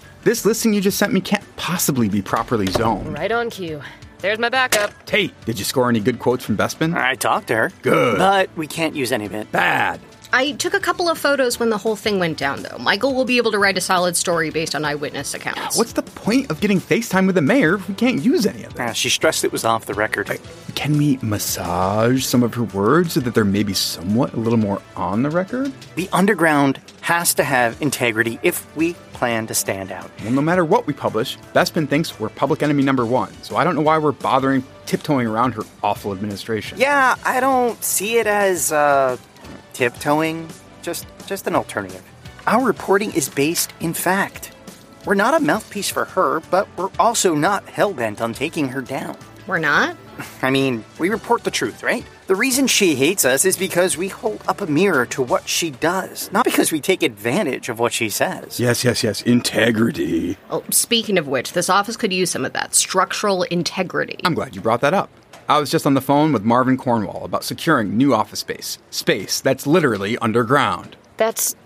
this 0.23 0.45
listing 0.45 0.73
you 0.73 0.81
just 0.81 0.97
sent 0.97 1.13
me 1.13 1.21
can't 1.21 1.43
possibly 1.55 2.09
be 2.09 2.21
properly 2.21 2.67
zoned. 2.67 3.13
Right 3.13 3.31
on 3.31 3.49
cue. 3.49 3.81
There's 4.19 4.37
my 4.37 4.49
backup. 4.49 4.91
Tate, 5.05 5.33
did 5.45 5.57
you 5.57 5.65
score 5.65 5.89
any 5.89 5.99
good 5.99 6.19
quotes 6.19 6.45
from 6.45 6.55
Bespin? 6.55 6.95
I 6.95 7.15
talked 7.15 7.47
to 7.47 7.55
her. 7.55 7.71
Good. 7.81 8.19
But 8.19 8.55
we 8.55 8.67
can't 8.67 8.95
use 8.95 9.11
any 9.11 9.25
of 9.25 9.33
it. 9.33 9.51
Bad. 9.51 9.99
I 10.33 10.53
took 10.53 10.73
a 10.73 10.79
couple 10.79 11.09
of 11.09 11.17
photos 11.17 11.59
when 11.59 11.69
the 11.69 11.77
whole 11.77 11.95
thing 11.95 12.17
went 12.19 12.37
down, 12.37 12.63
though. 12.63 12.77
Michael 12.77 13.13
will 13.13 13.25
be 13.25 13.37
able 13.37 13.51
to 13.51 13.59
write 13.59 13.77
a 13.77 13.81
solid 13.81 14.15
story 14.15 14.49
based 14.49 14.75
on 14.75 14.85
eyewitness 14.85 15.33
accounts. 15.33 15.77
What's 15.77 15.93
the 15.93 16.03
point 16.03 16.49
of 16.49 16.61
getting 16.61 16.79
FaceTime 16.79 17.25
with 17.25 17.35
the 17.35 17.41
mayor 17.41 17.75
if 17.75 17.87
we 17.89 17.95
can't 17.95 18.23
use 18.23 18.45
any 18.45 18.63
of 18.63 18.73
it? 18.75 18.79
Ah, 18.79 18.93
she 18.93 19.09
stressed 19.09 19.43
it 19.43 19.51
was 19.51 19.65
off 19.65 19.85
the 19.85 19.93
record. 19.93 20.39
Can 20.75 20.97
we 20.97 21.17
massage 21.21 22.23
some 22.25 22.43
of 22.43 22.53
her 22.53 22.63
words 22.63 23.13
so 23.13 23.19
that 23.19 23.35
they're 23.35 23.43
maybe 23.43 23.73
somewhat 23.73 24.33
a 24.33 24.37
little 24.37 24.59
more 24.59 24.81
on 24.95 25.23
the 25.23 25.29
record? 25.29 25.71
The 25.95 26.07
underground 26.13 26.79
has 27.01 27.33
to 27.33 27.43
have 27.43 27.81
integrity 27.81 28.39
if 28.41 28.73
we 28.75 28.93
plan 29.13 29.47
to 29.47 29.53
stand 29.53 29.91
out. 29.91 30.09
Well, 30.23 30.31
no 30.31 30.41
matter 30.41 30.63
what 30.63 30.87
we 30.87 30.93
publish, 30.93 31.37
Bespin 31.53 31.89
thinks 31.89 32.19
we're 32.19 32.29
public 32.29 32.63
enemy 32.63 32.83
number 32.83 33.05
one, 33.05 33.33
so 33.43 33.57
I 33.57 33.63
don't 33.63 33.75
know 33.75 33.81
why 33.81 33.97
we're 33.97 34.13
bothering 34.13 34.63
tiptoeing 34.85 35.27
around 35.27 35.53
her 35.53 35.63
awful 35.83 36.11
administration. 36.11 36.77
Yeah, 36.79 37.15
I 37.23 37.39
don't 37.39 37.81
see 37.83 38.17
it 38.17 38.27
as 38.27 38.71
uh, 38.71 39.17
tiptoeing. 39.73 40.47
Just, 40.81 41.07
just 41.27 41.47
an 41.47 41.55
alternative. 41.55 42.03
Our 42.47 42.65
reporting 42.65 43.11
is 43.13 43.29
based 43.29 43.73
in 43.79 43.93
fact. 43.93 44.51
We're 45.05 45.15
not 45.15 45.33
a 45.33 45.43
mouthpiece 45.43 45.89
for 45.89 46.05
her, 46.05 46.41
but 46.51 46.67
we're 46.77 46.91
also 46.99 47.33
not 47.33 47.67
hell 47.67 47.93
bent 47.93 48.21
on 48.21 48.33
taking 48.33 48.69
her 48.69 48.81
down. 48.81 49.17
We're 49.47 49.57
not? 49.57 49.97
I 50.41 50.51
mean, 50.51 50.85
we 50.99 51.09
report 51.09 51.43
the 51.43 51.51
truth, 51.51 51.81
right? 51.81 52.05
The 52.27 52.35
reason 52.35 52.67
she 52.67 52.95
hates 52.95 53.25
us 53.25 53.43
is 53.43 53.57
because 53.57 53.97
we 53.97 54.07
hold 54.07 54.41
up 54.47 54.61
a 54.61 54.67
mirror 54.67 55.05
to 55.07 55.21
what 55.21 55.49
she 55.49 55.71
does, 55.71 56.31
not 56.31 56.45
because 56.45 56.71
we 56.71 56.79
take 56.79 57.01
advantage 57.03 57.67
of 57.67 57.79
what 57.79 57.91
she 57.91 58.09
says. 58.09 58.59
Yes, 58.59 58.83
yes, 58.83 59.03
yes. 59.03 59.21
Integrity. 59.23 60.37
Oh, 60.49 60.63
speaking 60.69 61.17
of 61.17 61.27
which, 61.27 61.53
this 61.53 61.69
office 61.69 61.97
could 61.97 62.13
use 62.13 62.29
some 62.29 62.45
of 62.45 62.53
that 62.53 62.75
structural 62.75 63.43
integrity. 63.43 64.19
I'm 64.23 64.35
glad 64.35 64.55
you 64.55 64.61
brought 64.61 64.81
that 64.81 64.93
up. 64.93 65.09
I 65.51 65.59
was 65.59 65.69
just 65.69 65.85
on 65.85 65.95
the 65.95 66.01
phone 66.01 66.31
with 66.31 66.45
Marvin 66.45 66.77
Cornwall 66.77 67.25
about 67.25 67.43
securing 67.43 67.97
new 67.97 68.13
office 68.13 68.39
space. 68.39 68.77
Space 68.89 69.41
that's 69.41 69.67
literally 69.67 70.17
underground. 70.19 70.95
That's 71.17 71.57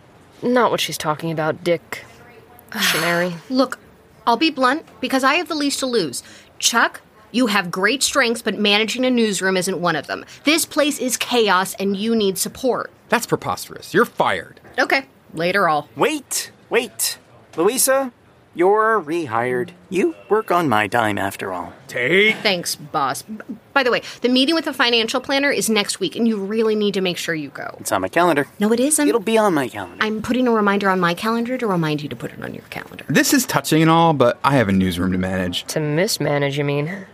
not 0.42 0.72
what 0.72 0.80
she's 0.80 0.98
talking 0.98 1.32
about, 1.32 1.64
Dick. 1.64 2.04
Shanary. 2.72 3.36
Look, 3.48 3.78
I'll 4.26 4.38
be 4.38 4.50
blunt 4.50 4.88
because 5.02 5.24
I 5.24 5.36
have 5.36 5.50
the 5.50 5.54
least 5.54 5.82
to 5.82 5.86
lose. 5.86 6.24
Chuck, 6.58 7.02
you 7.32 7.46
have 7.46 7.70
great 7.70 8.02
strengths, 8.02 8.42
but 8.42 8.58
managing 8.58 9.06
a 9.06 9.12
newsroom 9.12 9.56
isn't 9.56 9.80
one 9.80 9.96
of 9.96 10.08
them. 10.08 10.26
This 10.46 10.66
place 10.66 10.98
is 10.98 11.16
chaos 11.16 11.76
and 11.76 11.96
you 11.96 12.16
need 12.16 12.40
support. 12.40 12.92
That's 13.10 13.28
preposterous. 13.28 13.94
You're 13.94 14.06
fired. 14.06 14.60
Okay, 14.80 15.06
later 15.36 15.70
all. 15.70 15.90
Wait, 15.96 16.50
wait. 16.72 17.20
Louisa, 17.56 18.12
You're 18.58 19.02
rehired. 19.02 19.72
You 19.90 20.16
work 20.30 20.50
on 20.50 20.70
my 20.70 20.88
dime 20.88 21.18
after 21.18 21.52
all. 21.52 21.74
Tate. 21.88 22.38
Thanks, 22.38 22.76
boss. 22.76 23.22
B- 23.24 23.36
By 23.74 23.84
the 23.84 23.92
way, 23.92 24.02
the 24.22 24.30
meeting 24.30 24.56
with 24.56 24.64
the 24.64 24.72
financial 24.72 25.20
planner 25.20 25.52
is 25.52 25.70
next 25.70 26.00
week, 26.00 26.16
and 26.16 26.26
you 26.26 26.38
really 26.38 26.74
need 26.74 26.94
to 26.94 27.02
make 27.02 27.18
sure 27.18 27.36
you 27.36 27.50
go. 27.50 27.76
It's 27.82 27.92
on 27.92 28.00
my 28.02 28.08
calendar. 28.08 28.48
No, 28.58 28.72
it 28.72 28.80
isn't. 28.80 29.06
It'll 29.08 29.20
be 29.20 29.38
on 29.38 29.54
my 29.54 29.68
calendar. 29.68 29.98
I'm 30.02 30.22
putting 30.22 30.48
a 30.48 30.52
reminder 30.52 30.90
on 30.90 31.02
my 31.02 31.14
calendar 31.14 31.58
to 31.58 31.68
remind 31.68 32.02
you 32.02 32.08
to 32.08 32.16
put 32.16 32.32
it 32.32 32.42
on 32.42 32.54
your 32.54 32.64
calendar. 32.70 33.04
This 33.10 33.34
is 33.34 33.46
touching 33.46 33.82
and 33.82 33.92
all, 33.92 34.14
but 34.14 34.40
I 34.42 34.56
have 34.56 34.70
a 34.70 34.74
newsroom 34.74 35.12
to 35.12 35.18
manage. 35.18 35.66
To 35.66 35.82
mismanage, 35.82 36.58
you 36.58 36.64
mean? 36.64 37.06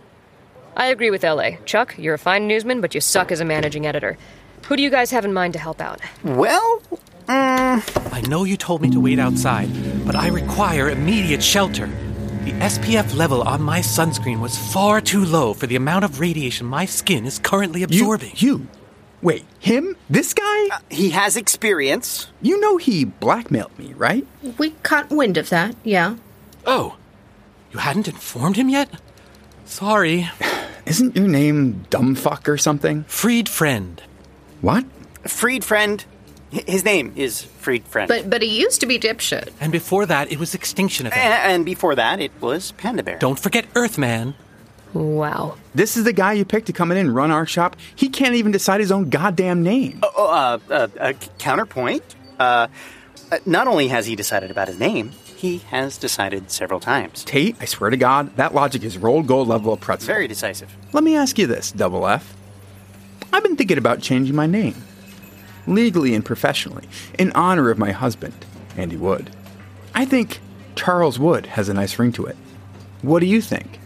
I 0.76 0.86
agree 0.86 1.10
with 1.10 1.24
LA. 1.24 1.56
Chuck, 1.64 1.96
you're 1.98 2.14
a 2.14 2.18
fine 2.18 2.46
newsman, 2.46 2.80
but 2.80 2.94
you 2.94 3.00
suck 3.00 3.32
as 3.32 3.40
a 3.40 3.44
managing 3.44 3.84
editor. 3.84 4.16
Who 4.66 4.76
do 4.76 4.82
you 4.82 4.90
guys 4.90 5.10
have 5.10 5.24
in 5.24 5.34
mind 5.34 5.54
to 5.54 5.58
help 5.58 5.80
out? 5.80 6.00
Well, 6.22 6.80
mm. 7.26 8.12
I 8.12 8.20
know 8.28 8.44
you 8.44 8.56
told 8.56 8.80
me 8.80 8.90
to 8.90 9.00
wait 9.00 9.18
outside, 9.18 9.68
but 10.04 10.16
I 10.16 10.28
require 10.28 10.90
immediate 10.90 11.42
shelter. 11.42 11.86
The 12.44 12.52
SPF 12.52 13.14
level 13.14 13.42
on 13.42 13.62
my 13.62 13.80
sunscreen 13.80 14.40
was 14.40 14.58
far 14.58 15.00
too 15.00 15.24
low 15.24 15.54
for 15.54 15.66
the 15.66 15.76
amount 15.76 16.04
of 16.04 16.18
radiation 16.20 16.66
my 16.66 16.86
skin 16.86 17.24
is 17.24 17.38
currently 17.38 17.82
absorbing. 17.84 18.32
You? 18.36 18.66
Wait, 19.20 19.44
him? 19.60 19.96
This 20.10 20.34
guy? 20.34 20.68
Uh, 20.72 20.78
he 20.90 21.10
has 21.10 21.36
experience. 21.36 22.26
You 22.40 22.58
know 22.58 22.76
he 22.78 23.04
blackmailed 23.04 23.78
me, 23.78 23.92
right? 23.92 24.26
We 24.58 24.70
caught 24.82 25.10
wind 25.10 25.36
of 25.36 25.48
that, 25.50 25.76
yeah. 25.84 26.16
Oh, 26.66 26.96
you 27.72 27.78
hadn't 27.78 28.08
informed 28.08 28.56
him 28.56 28.68
yet? 28.68 28.90
Sorry. 29.64 30.28
Isn't 30.86 31.14
your 31.16 31.28
name 31.28 31.86
Dumbfuck 31.90 32.48
or 32.48 32.58
something? 32.58 33.04
Freed 33.04 33.48
Friend. 33.48 34.02
What? 34.60 34.84
Freed 35.24 35.64
Friend. 35.64 36.04
H- 36.52 36.64
His 36.66 36.84
name 36.84 37.12
is 37.16 37.42
Freed 37.42 37.84
Friend. 37.86 38.08
But 38.08 38.28
but 38.30 38.42
he 38.42 38.60
used 38.60 38.80
to 38.80 38.86
be 38.86 38.98
dipshit. 38.98 39.50
And 39.60 39.72
before 39.72 40.06
that, 40.06 40.30
it 40.32 40.38
was 40.38 40.54
Extinction 40.54 41.06
Event. 41.06 41.20
A- 41.20 41.46
and 41.52 41.64
before 41.64 41.94
that, 41.94 42.20
it 42.20 42.32
was 42.40 42.72
Panda 42.72 43.02
Bear. 43.02 43.18
Don't 43.18 43.38
forget 43.38 43.64
Earthman. 43.74 44.34
Wow. 44.92 45.56
This 45.74 45.96
is 45.96 46.04
the 46.04 46.12
guy 46.12 46.34
you 46.34 46.44
picked 46.44 46.66
to 46.66 46.72
come 46.74 46.90
in 46.92 46.98
and 46.98 47.14
run 47.14 47.30
our 47.30 47.46
shop? 47.46 47.76
He 47.96 48.10
can't 48.10 48.34
even 48.34 48.52
decide 48.52 48.80
his 48.80 48.92
own 48.92 49.08
goddamn 49.08 49.62
name. 49.62 50.00
Oh, 50.02 50.26
uh, 50.28 50.58
uh, 50.70 50.88
uh, 51.00 51.12
counterpoint. 51.38 52.02
Uh, 52.38 52.68
uh, 53.30 53.38
not 53.46 53.66
only 53.68 53.88
has 53.88 54.04
he 54.04 54.16
decided 54.16 54.50
about 54.50 54.68
his 54.68 54.78
name, 54.78 55.12
he 55.34 55.58
has 55.70 55.96
decided 55.96 56.50
several 56.50 56.78
times. 56.78 57.24
Tate, 57.24 57.56
I 57.58 57.64
swear 57.64 57.88
to 57.88 57.96
God, 57.96 58.36
that 58.36 58.54
logic 58.54 58.82
is 58.84 58.98
rolled 58.98 59.26
gold 59.26 59.48
level 59.48 59.72
of 59.72 59.80
pretzel. 59.80 60.08
Very 60.08 60.28
decisive. 60.28 60.76
Let 60.92 61.02
me 61.04 61.16
ask 61.16 61.38
you 61.38 61.46
this, 61.46 61.72
Double 61.72 62.06
F. 62.06 62.36
I've 63.32 63.42
been 63.42 63.56
thinking 63.56 63.78
about 63.78 64.02
changing 64.02 64.36
my 64.36 64.46
name, 64.46 64.74
legally 65.66 66.14
and 66.14 66.24
professionally, 66.24 66.88
in 67.18 67.32
honor 67.32 67.70
of 67.70 67.78
my 67.78 67.92
husband, 67.92 68.34
Andy 68.76 68.96
Wood. 68.96 69.30
I 69.94 70.04
think 70.04 70.40
Charles 70.74 71.18
Wood 71.18 71.46
has 71.46 71.68
a 71.68 71.74
nice 71.74 71.98
ring 71.98 72.12
to 72.12 72.26
it. 72.26 72.36
What 73.02 73.20
do 73.20 73.26
you 73.26 73.40
think? 73.40 73.78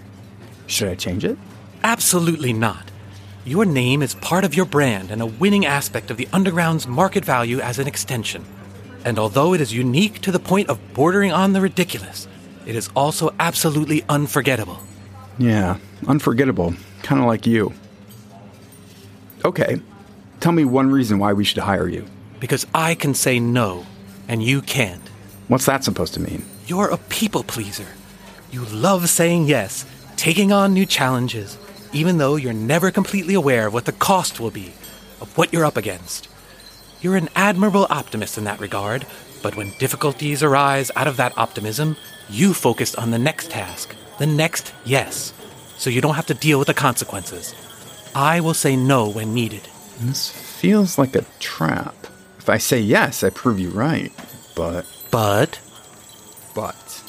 Should 0.66 0.88
I 0.88 0.94
change 0.94 1.24
it? 1.24 1.38
Absolutely 1.82 2.52
not. 2.52 2.90
Your 3.44 3.64
name 3.64 4.02
is 4.02 4.14
part 4.14 4.44
of 4.44 4.54
your 4.54 4.66
brand 4.66 5.10
and 5.10 5.22
a 5.22 5.26
winning 5.26 5.64
aspect 5.64 6.10
of 6.10 6.16
the 6.16 6.28
Underground's 6.32 6.86
market 6.86 7.24
value 7.24 7.60
as 7.60 7.78
an 7.78 7.86
extension. 7.86 8.44
And 9.04 9.18
although 9.18 9.54
it 9.54 9.60
is 9.60 9.72
unique 9.72 10.20
to 10.22 10.32
the 10.32 10.40
point 10.40 10.68
of 10.68 10.80
bordering 10.94 11.32
on 11.32 11.52
the 11.52 11.60
ridiculous, 11.60 12.26
it 12.66 12.74
is 12.74 12.90
also 12.96 13.32
absolutely 13.38 14.04
unforgettable. 14.08 14.80
Yeah, 15.38 15.78
unforgettable. 16.08 16.74
Kind 17.02 17.20
of 17.20 17.28
like 17.28 17.46
you. 17.46 17.72
Okay, 19.44 19.80
tell 20.46 20.52
me 20.52 20.64
one 20.64 20.92
reason 20.92 21.18
why 21.18 21.32
we 21.32 21.42
should 21.42 21.58
hire 21.58 21.88
you. 21.88 22.04
Because 22.38 22.68
I 22.72 22.94
can 22.94 23.14
say 23.14 23.40
no, 23.40 23.84
and 24.28 24.44
you 24.44 24.62
can't. 24.62 25.02
What's 25.48 25.66
that 25.66 25.82
supposed 25.82 26.14
to 26.14 26.20
mean? 26.20 26.44
You're 26.68 26.88
a 26.88 26.98
people 27.08 27.42
pleaser. 27.42 27.88
You 28.52 28.64
love 28.66 29.10
saying 29.10 29.46
yes, 29.46 29.84
taking 30.14 30.52
on 30.52 30.72
new 30.72 30.86
challenges, 30.86 31.58
even 31.92 32.18
though 32.18 32.36
you're 32.36 32.52
never 32.52 32.92
completely 32.92 33.34
aware 33.34 33.66
of 33.66 33.74
what 33.74 33.86
the 33.86 33.98
cost 34.08 34.38
will 34.38 34.52
be, 34.52 34.72
of 35.20 35.36
what 35.36 35.52
you're 35.52 35.64
up 35.64 35.76
against. 35.76 36.28
You're 37.00 37.16
an 37.16 37.28
admirable 37.34 37.88
optimist 37.90 38.38
in 38.38 38.44
that 38.44 38.60
regard, 38.60 39.04
but 39.42 39.56
when 39.56 39.76
difficulties 39.80 40.44
arise 40.44 40.92
out 40.94 41.08
of 41.08 41.16
that 41.16 41.36
optimism, 41.36 41.96
you 42.30 42.54
focus 42.54 42.94
on 42.94 43.10
the 43.10 43.18
next 43.18 43.50
task, 43.50 43.96
the 44.20 44.26
next 44.26 44.72
yes, 44.84 45.32
so 45.76 45.90
you 45.90 46.00
don't 46.00 46.14
have 46.14 46.26
to 46.26 46.34
deal 46.34 46.60
with 46.60 46.68
the 46.68 46.82
consequences. 46.86 47.52
I 48.14 48.38
will 48.38 48.54
say 48.54 48.76
no 48.76 49.08
when 49.08 49.34
needed. 49.34 49.68
This 50.00 50.30
feels 50.30 50.98
like 50.98 51.16
a 51.16 51.24
trap. 51.40 51.94
If 52.38 52.48
I 52.48 52.58
say 52.58 52.80
yes, 52.80 53.24
I 53.24 53.30
prove 53.30 53.58
you 53.58 53.70
right. 53.70 54.12
But. 54.54 54.86
But? 55.10 55.60
But. 56.54 57.02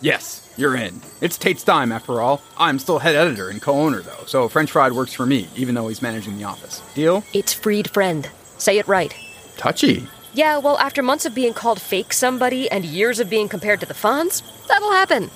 Yes, 0.00 0.52
you're 0.56 0.76
in. 0.76 1.00
It's 1.20 1.38
Tate's 1.38 1.62
time, 1.62 1.92
after 1.92 2.20
all. 2.20 2.42
I'm 2.56 2.78
still 2.78 2.98
head 2.98 3.14
editor 3.14 3.48
and 3.48 3.60
co 3.62 3.72
owner, 3.72 4.00
though, 4.00 4.24
so 4.26 4.48
French 4.48 4.70
Fried 4.70 4.92
works 4.92 5.12
for 5.12 5.26
me, 5.26 5.48
even 5.56 5.74
though 5.74 5.88
he's 5.88 6.02
managing 6.02 6.36
the 6.38 6.44
office. 6.44 6.82
Deal? 6.94 7.22
It's 7.32 7.52
Freed 7.52 7.90
Friend. 7.90 8.28
Say 8.58 8.78
it 8.78 8.88
right. 8.88 9.14
Touchy. 9.56 10.06
Yeah, 10.32 10.58
well, 10.58 10.78
after 10.78 11.02
months 11.02 11.26
of 11.26 11.34
being 11.34 11.54
called 11.54 11.80
fake 11.80 12.12
somebody 12.12 12.70
and 12.70 12.84
years 12.84 13.18
of 13.20 13.28
being 13.28 13.48
compared 13.48 13.80
to 13.80 13.86
the 13.86 13.94
Fonz, 13.94 14.42
that'll 14.68 14.92
happen. 14.92 15.30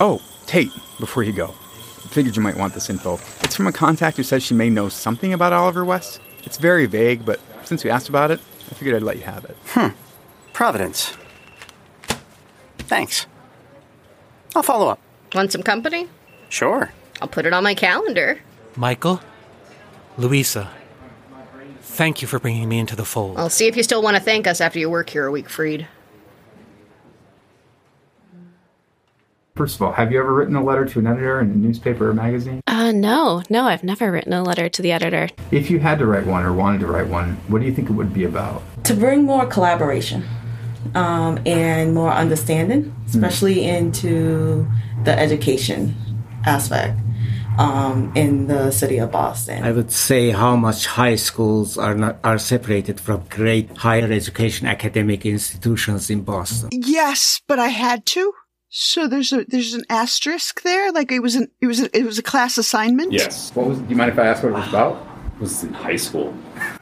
Oh, 0.00 0.22
Tate, 0.46 0.72
before 0.98 1.22
you 1.22 1.32
go. 1.32 1.54
Figured 2.12 2.36
you 2.36 2.42
might 2.42 2.58
want 2.58 2.74
this 2.74 2.90
info. 2.90 3.14
It's 3.42 3.56
from 3.56 3.66
a 3.66 3.72
contact 3.72 4.18
who 4.18 4.22
says 4.22 4.42
she 4.42 4.52
may 4.52 4.68
know 4.68 4.90
something 4.90 5.32
about 5.32 5.54
Oliver 5.54 5.82
West. 5.82 6.20
It's 6.44 6.58
very 6.58 6.84
vague, 6.84 7.24
but 7.24 7.40
since 7.64 7.84
you 7.84 7.90
asked 7.90 8.10
about 8.10 8.30
it, 8.30 8.38
I 8.70 8.74
figured 8.74 8.94
I'd 8.94 9.02
let 9.02 9.16
you 9.16 9.22
have 9.22 9.46
it. 9.46 9.56
Hmm. 9.68 9.88
Providence. 10.52 11.14
Thanks. 12.76 13.26
I'll 14.54 14.62
follow 14.62 14.88
up. 14.88 15.00
Want 15.34 15.52
some 15.52 15.62
company? 15.62 16.06
Sure. 16.50 16.92
I'll 17.22 17.28
put 17.28 17.46
it 17.46 17.54
on 17.54 17.64
my 17.64 17.74
calendar. 17.74 18.40
Michael? 18.76 19.22
Louisa? 20.18 20.70
Thank 21.80 22.20
you 22.20 22.28
for 22.28 22.38
bringing 22.38 22.68
me 22.68 22.78
into 22.78 22.94
the 22.94 23.06
fold. 23.06 23.38
I'll 23.38 23.48
see 23.48 23.68
if 23.68 23.76
you 23.76 23.82
still 23.82 24.02
want 24.02 24.18
to 24.18 24.22
thank 24.22 24.46
us 24.46 24.60
after 24.60 24.78
you 24.78 24.90
work 24.90 25.08
here 25.08 25.24
a 25.24 25.30
week, 25.32 25.48
Freed. 25.48 25.88
First 29.54 29.76
of 29.76 29.82
all, 29.82 29.92
have 29.92 30.10
you 30.10 30.18
ever 30.18 30.32
written 30.32 30.56
a 30.56 30.64
letter 30.64 30.86
to 30.86 30.98
an 30.98 31.06
editor 31.06 31.38
in 31.40 31.50
a 31.50 31.54
newspaper 31.54 32.08
or 32.08 32.14
magazine? 32.14 32.62
Uh, 32.66 32.90
no, 32.90 33.42
no, 33.50 33.64
I've 33.64 33.84
never 33.84 34.10
written 34.10 34.32
a 34.32 34.42
letter 34.42 34.70
to 34.70 34.80
the 34.80 34.92
editor. 34.92 35.28
If 35.50 35.70
you 35.70 35.78
had 35.78 35.98
to 35.98 36.06
write 36.06 36.26
one 36.26 36.42
or 36.42 36.54
wanted 36.54 36.80
to 36.80 36.86
write 36.86 37.08
one, 37.08 37.36
what 37.48 37.60
do 37.60 37.66
you 37.66 37.74
think 37.74 37.90
it 37.90 37.92
would 37.92 38.14
be 38.14 38.24
about? 38.24 38.62
To 38.84 38.94
bring 38.94 39.24
more 39.24 39.44
collaboration 39.44 40.24
um, 40.94 41.38
and 41.44 41.92
more 41.92 42.10
understanding, 42.10 42.94
especially 43.06 43.64
into 43.68 44.66
the 45.04 45.12
education 45.18 45.96
aspect 46.46 46.98
um, 47.58 48.10
in 48.14 48.46
the 48.46 48.70
city 48.70 48.96
of 48.96 49.10
Boston. 49.10 49.62
I 49.62 49.72
would 49.72 49.92
say 49.92 50.30
how 50.30 50.56
much 50.56 50.86
high 50.86 51.16
schools 51.16 51.76
are 51.76 51.94
not 51.94 52.18
are 52.24 52.38
separated 52.38 52.98
from 52.98 53.24
great 53.28 53.76
higher 53.76 54.10
education 54.10 54.66
academic 54.66 55.26
institutions 55.26 56.08
in 56.08 56.22
Boston. 56.22 56.70
Yes, 56.72 57.42
but 57.46 57.58
I 57.58 57.68
had 57.68 58.06
to. 58.06 58.32
So 58.74 59.06
there's 59.06 59.34
a 59.34 59.44
there's 59.44 59.74
an 59.74 59.84
asterisk 59.90 60.62
there. 60.62 60.92
Like 60.92 61.12
it 61.12 61.20
was 61.20 61.34
an 61.36 61.50
it 61.60 61.66
was 61.66 61.80
a, 61.80 61.94
it 61.94 62.06
was 62.06 62.18
a 62.18 62.22
class 62.22 62.56
assignment. 62.56 63.12
Yes. 63.12 63.54
What 63.54 63.66
was? 63.66 63.78
Do 63.78 63.84
you 63.90 63.96
mind 63.96 64.10
if 64.10 64.18
I 64.18 64.24
ask 64.24 64.42
what 64.42 64.48
it 64.48 64.52
was 64.52 64.64
ah. 64.64 64.68
about? 64.70 65.06
It 65.34 65.40
was 65.40 65.62
in 65.62 65.74
high 65.74 65.96
school. 65.96 66.34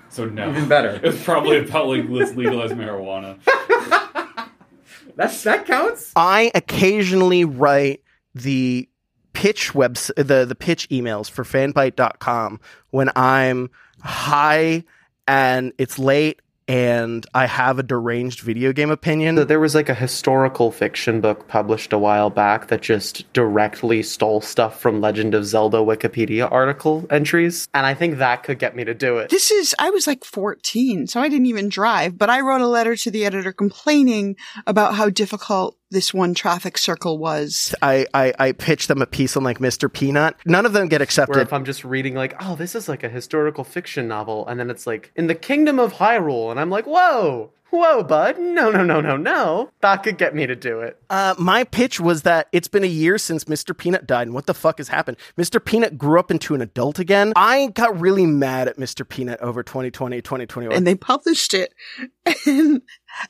So 0.09 0.27
no. 0.27 0.51
Even 0.51 0.69
better. 0.69 0.91
It 0.91 1.03
was 1.03 1.21
probably 1.25 1.59
about 1.59 1.89
like 1.89 2.05
let's 2.09 2.33
legalize 2.37 2.71
marijuana. 2.71 3.41
That's 5.17 5.43
that 5.43 5.67
counts. 5.67 6.13
I 6.15 6.53
occasionally 6.55 7.45
write 7.45 8.05
the 8.37 8.89
pitch 9.33 9.75
webs 9.75 10.13
the 10.17 10.45
the 10.45 10.55
pitch 10.55 10.89
emails 10.91 11.29
for 11.29 11.43
fanbyte.com 11.43 12.61
when 12.91 13.11
I'm 13.17 13.69
high 14.01 14.85
and 15.27 15.73
it's 15.77 15.99
late 15.99 16.41
and 16.71 17.27
I 17.35 17.47
have 17.47 17.81
a 17.81 17.83
deranged 17.83 18.41
video 18.41 18.73
game 18.73 18.91
opinion. 18.91 19.37
So 19.37 19.45
there 19.45 19.59
was 19.59 19.75
like 19.75 19.89
a 19.89 19.95
historical 19.95 20.71
fiction 20.71 21.21
book 21.21 21.49
published 21.49 21.93
a 21.93 21.99
while 21.99 22.31
back 22.31 22.69
that 22.69 22.81
just 22.81 23.31
directly 23.33 24.05
stole 24.05 24.41
stuff 24.41 24.81
from 24.81 25.01
Legend 25.01 25.35
of 25.35 25.45
Zelda 25.45 25.79
Wikipedia 25.79 26.51
article 26.51 27.07
entries, 27.11 27.67
and 27.75 27.87
I 27.87 27.95
think 27.95 28.19
that 28.19 28.45
could 28.45 28.61
get 28.61 28.77
me 28.77 28.85
to 28.85 28.95
do 28.95 29.19
it. 29.19 29.31
This 29.31 29.51
is 29.51 29.75
I 29.81 29.91
was 29.91 30.07
like 30.07 30.23
14, 30.23 31.09
so 31.09 31.21
I 31.21 31.29
didn't 31.29 31.47
even 31.47 31.71
drive, 31.71 32.17
but 32.17 32.31
I 32.31 32.41
wrote 32.41 32.61
a 32.61 32.69
letter 32.69 32.95
to 32.95 33.11
the 33.11 33.27
editor 33.27 33.53
complaining 33.53 34.37
about 34.65 34.95
how 34.95 35.11
difficult 35.11 35.77
this 35.91 36.15
one 36.15 36.35
traffic 36.35 36.79
circle 36.79 37.19
was. 37.19 37.75
I, 37.83 38.07
I, 38.15 38.33
I 38.39 38.53
pitch 38.53 38.87
them 38.87 39.03
a 39.03 39.07
piece 39.07 39.37
on 39.37 39.43
like 39.43 39.59
Mr. 39.59 39.93
Peanut. 39.93 40.37
None 40.45 40.67
of 40.67 40.73
them 40.73 40.89
get 40.89 41.03
accepted. 41.03 41.37
Where 41.37 41.43
if 41.43 41.53
I'm 41.53 41.65
just 41.65 41.85
reading 41.85 42.15
like, 42.15 42.35
oh, 42.41 42.57
this 42.57 42.75
is 42.75 42.89
like 42.89 43.03
a 43.03 43.09
historical 43.09 43.65
fiction 43.65 44.09
novel, 44.09 44.47
and 44.47 44.59
then 44.59 44.71
it's 44.71 44.87
like 44.87 45.13
in 45.17 45.27
the 45.27 45.35
kingdom 45.35 45.79
of 45.79 45.95
Hyrule, 45.95 46.51
and 46.51 46.61
I'm 46.61 46.71
like, 46.71 46.87
whoa, 46.87 47.53
whoa, 47.71 48.03
bud, 48.03 48.39
no, 48.39 48.71
no, 48.71 48.85
no, 48.85 49.01
no, 49.01 49.17
no, 49.17 49.71
that 49.81 50.03
could 50.03 50.19
get 50.19 50.35
me 50.35 50.47
to 50.47 50.55
do 50.55 50.81
it. 50.81 51.01
Uh, 51.09 51.35
my 51.39 51.65
pitch 51.65 52.01
was 52.01 52.23
that 52.23 52.49
it's 52.53 52.69
been 52.69 52.85
a 52.85 52.89
year 52.89 53.19
since 53.19 53.45
Mr. 53.45 53.77
Peanut 53.77 54.07
died, 54.07 54.27
and 54.27 54.35
what 54.35 54.47
the 54.47 54.55
fuck 54.55 54.79
has 54.79 54.89
happened? 54.89 55.17
Mr. 55.39 55.65
Peanut 55.65 55.99
grew 55.99 56.19
up 56.19 56.31
into 56.31 56.55
an 56.55 56.61
adult 56.61 56.99
again. 56.99 57.33
I 57.37 57.69
got 57.69 57.99
really 58.01 58.27
mad 58.27 58.69
at 58.69 58.77
Mr. 58.77 59.09
Peanut 59.09 59.41
over 59.41 59.63
2020, 59.63 60.21
2021. 60.21 60.77
And 60.77 60.87
they 60.87 60.95
published 60.95 61.55
it, 61.55 61.73
and, 62.47 62.83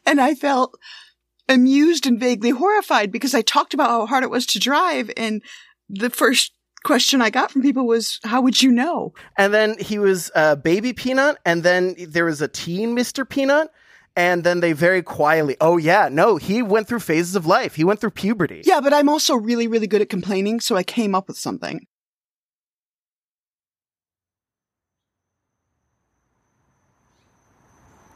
and 0.06 0.20
I 0.20 0.34
felt 0.34 0.78
amused 1.50 2.06
and 2.06 2.18
vaguely 2.18 2.50
horrified 2.50 3.12
because 3.12 3.34
I 3.34 3.42
talked 3.42 3.74
about 3.74 3.90
how 3.90 4.06
hard 4.06 4.24
it 4.24 4.30
was 4.30 4.46
to 4.46 4.58
drive. 4.58 5.10
And 5.16 5.42
the 5.90 6.08
first 6.08 6.52
question 6.84 7.20
I 7.20 7.28
got 7.28 7.50
from 7.50 7.60
people 7.60 7.86
was, 7.86 8.20
How 8.24 8.40
would 8.40 8.62
you 8.62 8.70
know? 8.70 9.12
And 9.36 9.52
then 9.52 9.76
he 9.78 9.98
was 9.98 10.30
uh, 10.34 10.56
Baby 10.56 10.94
Peanut, 10.94 11.38
and 11.44 11.62
then 11.62 11.96
there 11.98 12.24
was 12.24 12.40
a 12.40 12.48
teen 12.48 12.96
Mr. 12.96 13.28
Peanut. 13.28 13.68
And 14.16 14.42
then 14.42 14.58
they 14.58 14.72
very 14.72 15.02
quietly, 15.02 15.56
oh 15.60 15.76
yeah, 15.76 16.08
no, 16.10 16.36
he 16.36 16.62
went 16.62 16.88
through 16.88 16.98
phases 16.98 17.36
of 17.36 17.46
life. 17.46 17.76
He 17.76 17.84
went 17.84 18.00
through 18.00 18.10
puberty. 18.10 18.60
Yeah, 18.64 18.80
but 18.80 18.92
I'm 18.92 19.08
also 19.08 19.36
really, 19.36 19.68
really 19.68 19.86
good 19.86 20.02
at 20.02 20.08
complaining, 20.08 20.58
so 20.58 20.74
I 20.74 20.82
came 20.82 21.14
up 21.14 21.28
with 21.28 21.38
something. 21.38 21.86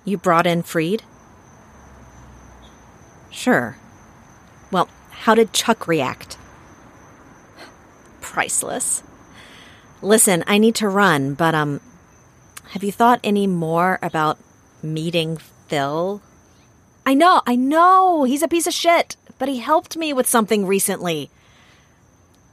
You 0.05 0.19
brought 0.19 0.49
in 0.49 0.63
Freed? 0.63 1.05
Sure. 3.35 3.77
Well, 4.71 4.89
how 5.11 5.35
did 5.35 5.53
Chuck 5.53 5.89
react? 5.89 6.39
Priceless. 8.21 9.03
Listen, 10.01 10.45
I 10.47 10.59
need 10.59 10.77
to 10.77 10.89
run, 10.89 11.35
but, 11.35 11.55
um, 11.55 11.81
have 12.71 12.85
you 12.85 12.93
thought 12.93 13.21
any 13.25 13.47
more 13.47 13.99
about 14.01 14.39
meeting 14.83 15.37
Phil? 15.37 16.23
I 17.05 17.15
know, 17.15 17.43
I 17.47 17.57
know, 17.57 18.25
he's 18.25 18.43
a 18.43 18.49
piece 18.49 18.67
of 18.67 18.73
shit, 18.73 19.17
but 19.39 19.49
he 19.49 19.59
helped 19.59 19.97
me 19.97 20.13
with 20.13 20.29
something 20.29 20.67
recently. 20.67 21.29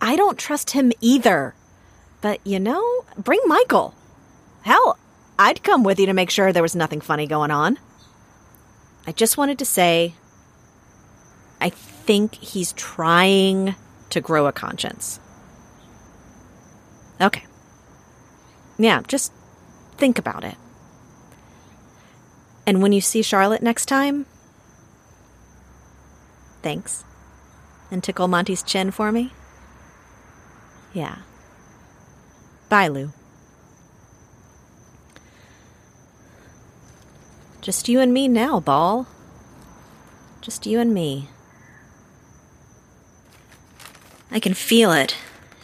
I 0.02 0.16
don't 0.16 0.38
trust 0.38 0.72
him 0.72 0.92
either. 1.00 1.54
But, 2.22 2.40
you 2.46 2.60
know, 2.60 3.06
bring 3.18 3.40
Michael. 3.46 3.94
Hell, 4.64 4.98
I'd 5.40 5.64
come 5.64 5.84
with 5.84 6.00
you 6.00 6.06
to 6.08 6.14
make 6.14 6.30
sure 6.30 6.52
there 6.52 6.62
was 6.64 6.76
nothing 6.76 7.02
funny 7.02 7.28
going 7.28 7.52
on. 7.52 7.80
I 9.08 9.12
just 9.12 9.38
wanted 9.38 9.58
to 9.60 9.66
say 9.66 10.16
I 11.62 11.70
think 11.70 12.36
he's 12.36 12.74
trying 12.74 13.76
to 14.10 14.20
grow 14.20 14.48
a 14.48 14.52
conscience. 14.52 15.20
Okay. 17.22 17.44
Yeah, 18.80 19.04
just 19.08 19.32
think 19.98 20.18
about 20.18 20.44
it. 20.44 20.56
And 22.66 22.82
when 22.82 22.92
you 22.92 23.02
see 23.02 23.22
Charlotte 23.22 23.62
next 23.62 23.86
time, 23.86 24.26
thanks. 26.64 27.04
And 27.92 28.04
tickle 28.04 28.28
Monty's 28.28 28.64
chin 28.64 28.90
for 28.90 29.12
me? 29.12 29.32
Yeah. 30.94 31.18
Bye, 32.70 32.88
Lou. 32.88 33.12
Just 37.62 37.88
you 37.88 38.00
and 38.00 38.12
me 38.12 38.28
now, 38.28 38.60
Ball. 38.60 39.08
Just 40.42 40.66
you 40.66 40.80
and 40.80 40.94
me. 40.94 41.28
I 44.32 44.40
can 44.40 44.54
feel 44.54 44.92
it 44.94 45.18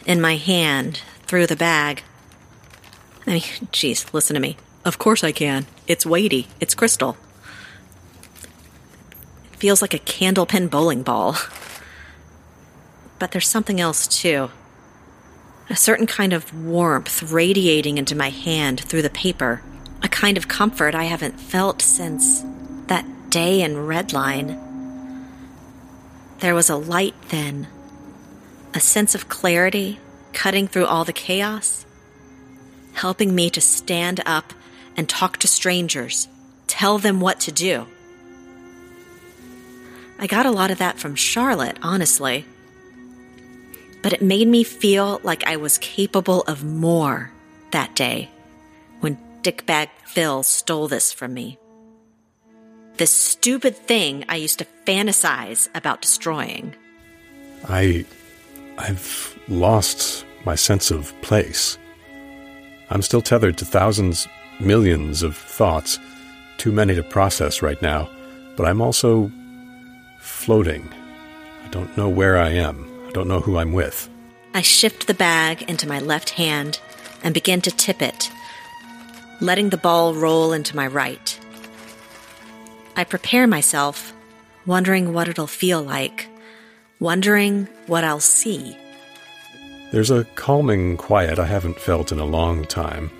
in 0.04 0.20
my 0.20 0.36
hand 0.36 1.00
through 1.22 1.46
the 1.46 1.56
bag. 1.56 2.02
I 3.26 3.30
mean, 3.30 3.40
jeez, 3.72 4.12
listen 4.12 4.34
to 4.34 4.40
me. 4.40 4.56
Of 4.84 4.98
course 4.98 5.24
I 5.24 5.32
can. 5.32 5.66
It's 5.86 6.06
weighty. 6.06 6.48
It's 6.60 6.74
crystal. 6.74 7.16
It 9.52 9.56
feels 9.56 9.82
like 9.82 9.94
a 9.94 9.98
candlepin 9.98 10.70
bowling 10.70 11.02
ball. 11.02 11.36
But 13.18 13.32
there's 13.32 13.48
something 13.48 13.80
else, 13.80 14.06
too. 14.06 14.50
A 15.70 15.76
certain 15.76 16.06
kind 16.06 16.32
of 16.32 16.54
warmth 16.54 17.30
radiating 17.30 17.98
into 17.98 18.14
my 18.14 18.30
hand 18.30 18.80
through 18.80 19.02
the 19.02 19.10
paper. 19.10 19.62
A 20.02 20.08
kind 20.08 20.38
of 20.38 20.48
comfort 20.48 20.94
I 20.94 21.04
haven't 21.04 21.40
felt 21.40 21.82
since 21.82 22.44
that 22.86 23.04
day 23.30 23.60
in 23.60 23.74
Redline. 23.74 24.58
There 26.38 26.54
was 26.54 26.70
a 26.70 26.76
light 26.76 27.14
then, 27.30 27.66
a 28.74 28.80
sense 28.80 29.14
of 29.14 29.28
clarity 29.28 29.98
cutting 30.32 30.68
through 30.68 30.86
all 30.86 31.04
the 31.04 31.12
chaos, 31.12 31.84
helping 32.92 33.34
me 33.34 33.50
to 33.50 33.60
stand 33.60 34.20
up 34.26 34.52
and 34.96 35.08
talk 35.08 35.38
to 35.38 35.48
strangers, 35.48 36.28
tell 36.66 36.98
them 36.98 37.20
what 37.20 37.40
to 37.40 37.52
do. 37.52 37.86
I 40.18 40.26
got 40.26 40.46
a 40.46 40.50
lot 40.50 40.70
of 40.70 40.78
that 40.78 40.98
from 40.98 41.14
Charlotte, 41.14 41.78
honestly. 41.80 42.44
But 44.02 44.12
it 44.12 44.22
made 44.22 44.48
me 44.48 44.64
feel 44.64 45.20
like 45.22 45.46
I 45.46 45.56
was 45.56 45.78
capable 45.78 46.42
of 46.42 46.64
more 46.64 47.30
that 47.70 47.94
day 47.94 48.30
when 49.00 49.18
Dickbag 49.42 49.88
Phil 50.04 50.42
stole 50.42 50.88
this 50.88 51.12
from 51.12 51.34
me. 51.34 51.58
This 52.96 53.12
stupid 53.12 53.76
thing 53.76 54.24
I 54.28 54.36
used 54.36 54.58
to 54.58 54.66
fantasize 54.86 55.68
about 55.74 56.02
destroying. 56.02 56.74
I. 57.68 58.04
I've 58.78 59.38
lost 59.48 60.24
my 60.44 60.54
sense 60.54 60.90
of 60.90 61.12
place. 61.20 61.78
I'm 62.90 63.02
still 63.02 63.20
tethered 63.20 63.58
to 63.58 63.64
thousands, 63.64 64.28
millions 64.60 65.22
of 65.22 65.36
thoughts, 65.36 65.98
too 66.58 66.72
many 66.72 66.94
to 66.94 67.02
process 67.02 67.60
right 67.60 67.80
now, 67.82 68.08
but 68.56 68.66
I'm 68.66 68.80
also 68.80 69.30
floating. 70.20 70.88
I 71.64 71.68
don't 71.68 71.94
know 71.96 72.08
where 72.08 72.38
I 72.38 72.50
am. 72.50 72.88
I 73.08 73.10
don't 73.10 73.28
know 73.28 73.40
who 73.40 73.58
I'm 73.58 73.72
with. 73.72 74.08
I 74.54 74.62
shift 74.62 75.06
the 75.06 75.14
bag 75.14 75.62
into 75.62 75.88
my 75.88 75.98
left 75.98 76.30
hand 76.30 76.80
and 77.22 77.34
begin 77.34 77.60
to 77.62 77.70
tip 77.70 78.00
it, 78.00 78.30
letting 79.40 79.70
the 79.70 79.76
ball 79.76 80.14
roll 80.14 80.52
into 80.52 80.76
my 80.76 80.86
right. 80.86 81.38
I 82.96 83.04
prepare 83.04 83.46
myself, 83.46 84.12
wondering 84.66 85.12
what 85.12 85.28
it'll 85.28 85.46
feel 85.46 85.82
like, 85.82 86.28
wondering 87.00 87.68
what 87.86 88.04
I'll 88.04 88.20
see. 88.20 88.76
There's 89.92 90.10
a 90.10 90.24
calming 90.34 90.96
quiet 90.96 91.38
I 91.38 91.46
haven't 91.46 91.80
felt 91.80 92.12
in 92.12 92.18
a 92.18 92.24
long 92.24 92.64
time. 92.64 93.10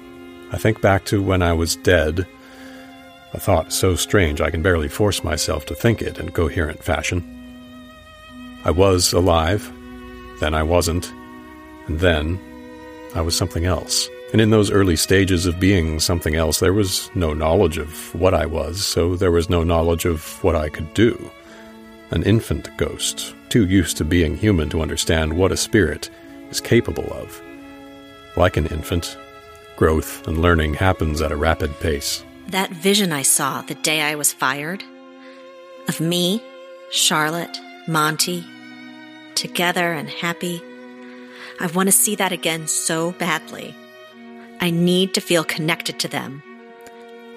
I 0.52 0.58
think 0.58 0.80
back 0.80 1.04
to 1.06 1.22
when 1.22 1.42
I 1.42 1.52
was 1.52 1.76
dead, 1.76 2.26
a 3.32 3.40
thought 3.40 3.72
so 3.72 3.94
strange 3.94 4.40
I 4.40 4.50
can 4.50 4.62
barely 4.62 4.88
force 4.88 5.22
myself 5.22 5.66
to 5.66 5.74
think 5.74 6.02
it 6.02 6.18
in 6.18 6.30
coherent 6.30 6.82
fashion. 6.82 7.22
I 8.64 8.70
was 8.70 9.12
alive, 9.12 9.70
then 10.40 10.54
I 10.54 10.62
wasn't, 10.62 11.12
and 11.86 12.00
then 12.00 12.38
I 13.14 13.20
was 13.20 13.36
something 13.36 13.64
else. 13.64 14.08
And 14.32 14.42
in 14.42 14.50
those 14.50 14.70
early 14.70 14.96
stages 14.96 15.46
of 15.46 15.58
being 15.58 16.00
something 16.00 16.34
else, 16.34 16.60
there 16.60 16.74
was 16.74 17.10
no 17.14 17.32
knowledge 17.32 17.78
of 17.78 18.14
what 18.14 18.34
I 18.34 18.44
was, 18.44 18.84
so 18.84 19.16
there 19.16 19.30
was 19.30 19.48
no 19.48 19.62
knowledge 19.62 20.04
of 20.04 20.42
what 20.44 20.54
I 20.54 20.68
could 20.68 20.92
do. 20.92 21.30
An 22.10 22.22
infant 22.22 22.74
ghost, 22.78 23.34
too 23.48 23.66
used 23.66 23.96
to 23.98 24.04
being 24.04 24.36
human 24.36 24.70
to 24.70 24.80
understand 24.80 25.36
what 25.36 25.52
a 25.52 25.56
spirit 25.56 26.08
is 26.50 26.60
capable 26.60 27.12
of. 27.12 27.42
Like 28.36 28.56
an 28.56 28.66
infant, 28.66 29.18
growth 29.76 30.26
and 30.26 30.40
learning 30.40 30.74
happens 30.74 31.20
at 31.20 31.32
a 31.32 31.36
rapid 31.36 31.78
pace. 31.80 32.24
That 32.48 32.70
vision 32.70 33.12
I 33.12 33.22
saw 33.22 33.62
the 33.62 33.74
day 33.74 34.00
I 34.00 34.14
was 34.14 34.32
fired 34.32 34.82
of 35.86 36.00
me, 36.00 36.42
Charlotte, 36.90 37.58
Monty, 37.86 38.44
together 39.34 39.92
and 39.92 40.08
happy. 40.08 40.62
I 41.60 41.66
want 41.68 41.88
to 41.88 41.92
see 41.92 42.14
that 42.16 42.32
again 42.32 42.66
so 42.66 43.12
badly. 43.12 43.74
I 44.60 44.70
need 44.70 45.14
to 45.14 45.20
feel 45.20 45.44
connected 45.44 45.98
to 46.00 46.08
them 46.08 46.42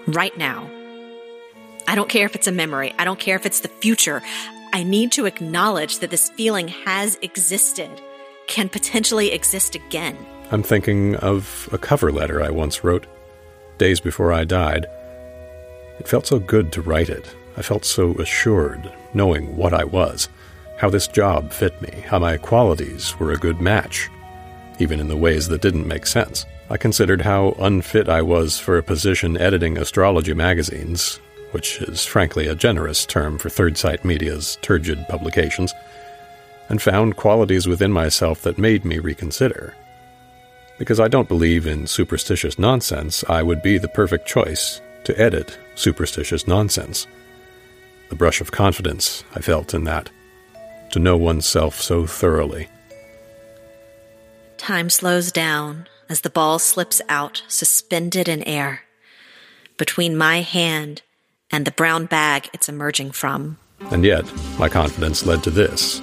right 0.08 0.38
now. 0.38 0.70
I 1.88 1.96
don't 1.96 2.10
care 2.10 2.26
if 2.26 2.36
it's 2.36 2.48
a 2.48 2.52
memory, 2.52 2.94
I 2.98 3.04
don't 3.04 3.20
care 3.20 3.36
if 3.36 3.46
it's 3.46 3.60
the 3.60 3.68
future. 3.68 4.22
I 4.74 4.84
need 4.84 5.12
to 5.14 5.26
acknowledge 5.26 6.00
that 6.00 6.12
this 6.12 6.30
feeling 6.30 6.70
has 6.70 7.20
existed, 7.22 7.90
can 8.48 8.70
potentially 8.70 9.32
exist 9.32 9.76
again. 9.76 10.18
I'm 10.50 10.64
thinking 10.64 11.16
of 11.18 11.68
a 11.74 11.78
cover 11.78 12.12
letter 12.12 12.42
I 12.42 12.52
once 12.52 12.84
wrote, 12.84 13.06
days 13.78 14.00
before 14.00 14.32
I 14.32 14.46
died. 14.46 14.86
It 16.00 16.08
felt 16.08 16.26
so 16.26 16.40
good 16.40 16.72
to 16.74 16.82
write 16.82 17.10
it. 17.10 17.36
I 17.58 17.62
felt 17.62 17.84
so 17.84 18.14
assured, 18.14 18.92
knowing 19.14 19.58
what 19.58 19.74
I 19.74 19.84
was, 19.84 20.30
how 20.78 20.90
this 20.90 21.08
job 21.08 21.52
fit 21.52 21.80
me, 21.82 22.04
how 22.08 22.20
my 22.20 22.38
qualities 22.38 23.20
were 23.20 23.32
a 23.32 23.38
good 23.38 23.60
match, 23.60 24.10
even 24.80 25.02
in 25.02 25.10
the 25.10 25.18
ways 25.18 25.50
that 25.50 25.62
didn't 25.62 25.88
make 25.88 26.08
sense. 26.08 26.46
I 26.70 26.78
considered 26.78 27.22
how 27.22 27.58
unfit 27.60 28.08
I 28.08 28.22
was 28.22 28.58
for 28.58 28.78
a 28.78 28.84
position 28.84 29.36
editing 29.38 29.78
astrology 29.78 30.34
magazines, 30.34 31.20
which 31.52 31.82
is 31.82 32.06
frankly 32.06 32.48
a 32.48 32.56
generous 32.56 33.06
term 33.06 33.38
for 33.38 33.50
Third 33.50 33.78
Sight 33.78 34.04
Media's 34.04 34.58
turgid 34.62 35.08
publications, 35.08 35.74
and 36.70 36.82
found 36.82 37.18
qualities 37.18 37.68
within 37.68 37.92
myself 37.92 38.42
that 38.44 38.58
made 38.58 38.86
me 38.86 39.00
reconsider. 39.00 39.74
Because 40.80 41.00
I 41.00 41.08
don't 41.08 41.28
believe 41.28 41.68
in 41.68 41.86
superstitious 41.86 42.58
nonsense, 42.58 43.24
I 43.30 43.44
would 43.44 43.62
be 43.62 43.78
the 43.78 43.88
perfect 43.88 44.26
choice 44.26 44.82
to 45.04 45.20
edit 45.20 45.58
superstitious 45.76 46.48
nonsense. 46.48 47.08
The 48.10 48.16
brush 48.16 48.42
of 48.42 48.52
confidence 48.52 49.24
I 49.36 49.42
felt 49.42 49.74
in 49.74 49.84
that, 49.84 50.10
to 50.92 51.00
know 51.00 51.18
oneself 51.18 51.80
so 51.80 52.06
thoroughly. 52.06 52.68
Time 54.58 54.90
slows 54.90 55.32
down 55.32 55.88
as 56.10 56.22
the 56.22 56.30
ball 56.30 56.60
slips 56.60 57.02
out, 57.10 57.44
suspended 57.48 58.28
in 58.28 58.44
air, 58.44 58.82
between 59.78 60.18
my 60.18 60.42
hand 60.42 61.02
and 61.52 61.66
the 61.66 61.72
brown 61.72 62.06
bag 62.06 62.50
it's 62.54 62.70
emerging 62.70 63.12
from. 63.12 63.58
And 63.92 64.06
yet, 64.06 64.26
my 64.58 64.70
confidence 64.70 65.26
led 65.26 65.44
to 65.44 65.50
this 65.50 66.02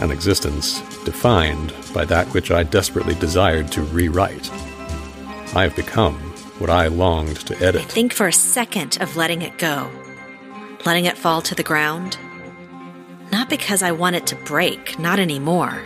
an 0.00 0.10
existence 0.10 0.80
defined 1.04 1.74
by 1.92 2.04
that 2.06 2.26
which 2.28 2.50
I 2.50 2.62
desperately 2.62 3.14
desired 3.14 3.70
to 3.72 3.82
rewrite. 3.82 4.50
I 5.54 5.64
have 5.64 5.76
become 5.76 6.14
what 6.58 6.70
I 6.70 6.86
longed 6.86 7.36
to 7.46 7.58
edit. 7.62 7.82
Think 7.82 8.12
for 8.12 8.26
a 8.26 8.32
second 8.32 8.98
of 9.00 9.16
letting 9.16 9.42
it 9.42 9.58
go, 9.58 9.90
letting 10.86 11.04
it 11.06 11.18
fall 11.18 11.42
to 11.42 11.54
the 11.54 11.62
ground. 11.62 12.18
Not 13.32 13.48
because 13.48 13.82
I 13.82 13.92
want 13.92 14.16
it 14.16 14.26
to 14.28 14.36
break, 14.36 14.98
not 14.98 15.18
anymore. 15.18 15.82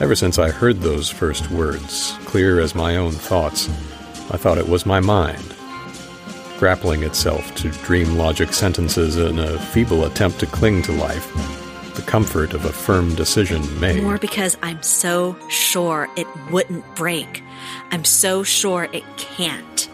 Ever 0.00 0.14
since 0.14 0.38
I 0.38 0.50
heard 0.50 0.80
those 0.80 1.08
first 1.08 1.50
words, 1.50 2.16
clear 2.24 2.60
as 2.60 2.74
my 2.74 2.96
own 2.96 3.12
thoughts, 3.12 3.68
I 4.30 4.36
thought 4.36 4.58
it 4.58 4.68
was 4.68 4.84
my 4.84 5.00
mind, 5.00 5.54
grappling 6.58 7.02
itself 7.02 7.54
to 7.56 7.70
dream 7.84 8.16
logic 8.16 8.52
sentences 8.52 9.16
in 9.16 9.38
a 9.38 9.58
feeble 9.58 10.04
attempt 10.04 10.40
to 10.40 10.46
cling 10.46 10.82
to 10.82 10.92
life, 10.92 11.32
the 11.94 12.02
comfort 12.02 12.52
of 12.52 12.64
a 12.64 12.72
firm 12.72 13.14
decision 13.14 13.62
made. 13.80 14.02
More 14.02 14.18
because 14.18 14.56
I'm 14.62 14.82
so 14.82 15.36
sure 15.48 16.08
it 16.16 16.26
wouldn't 16.50 16.84
break. 16.94 17.42
I'm 17.90 18.04
so 18.04 18.42
sure 18.42 18.88
it 18.92 19.04
can't. 19.16 19.88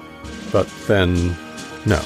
But 0.50 0.68
then, 0.86 1.36
no. 1.86 2.00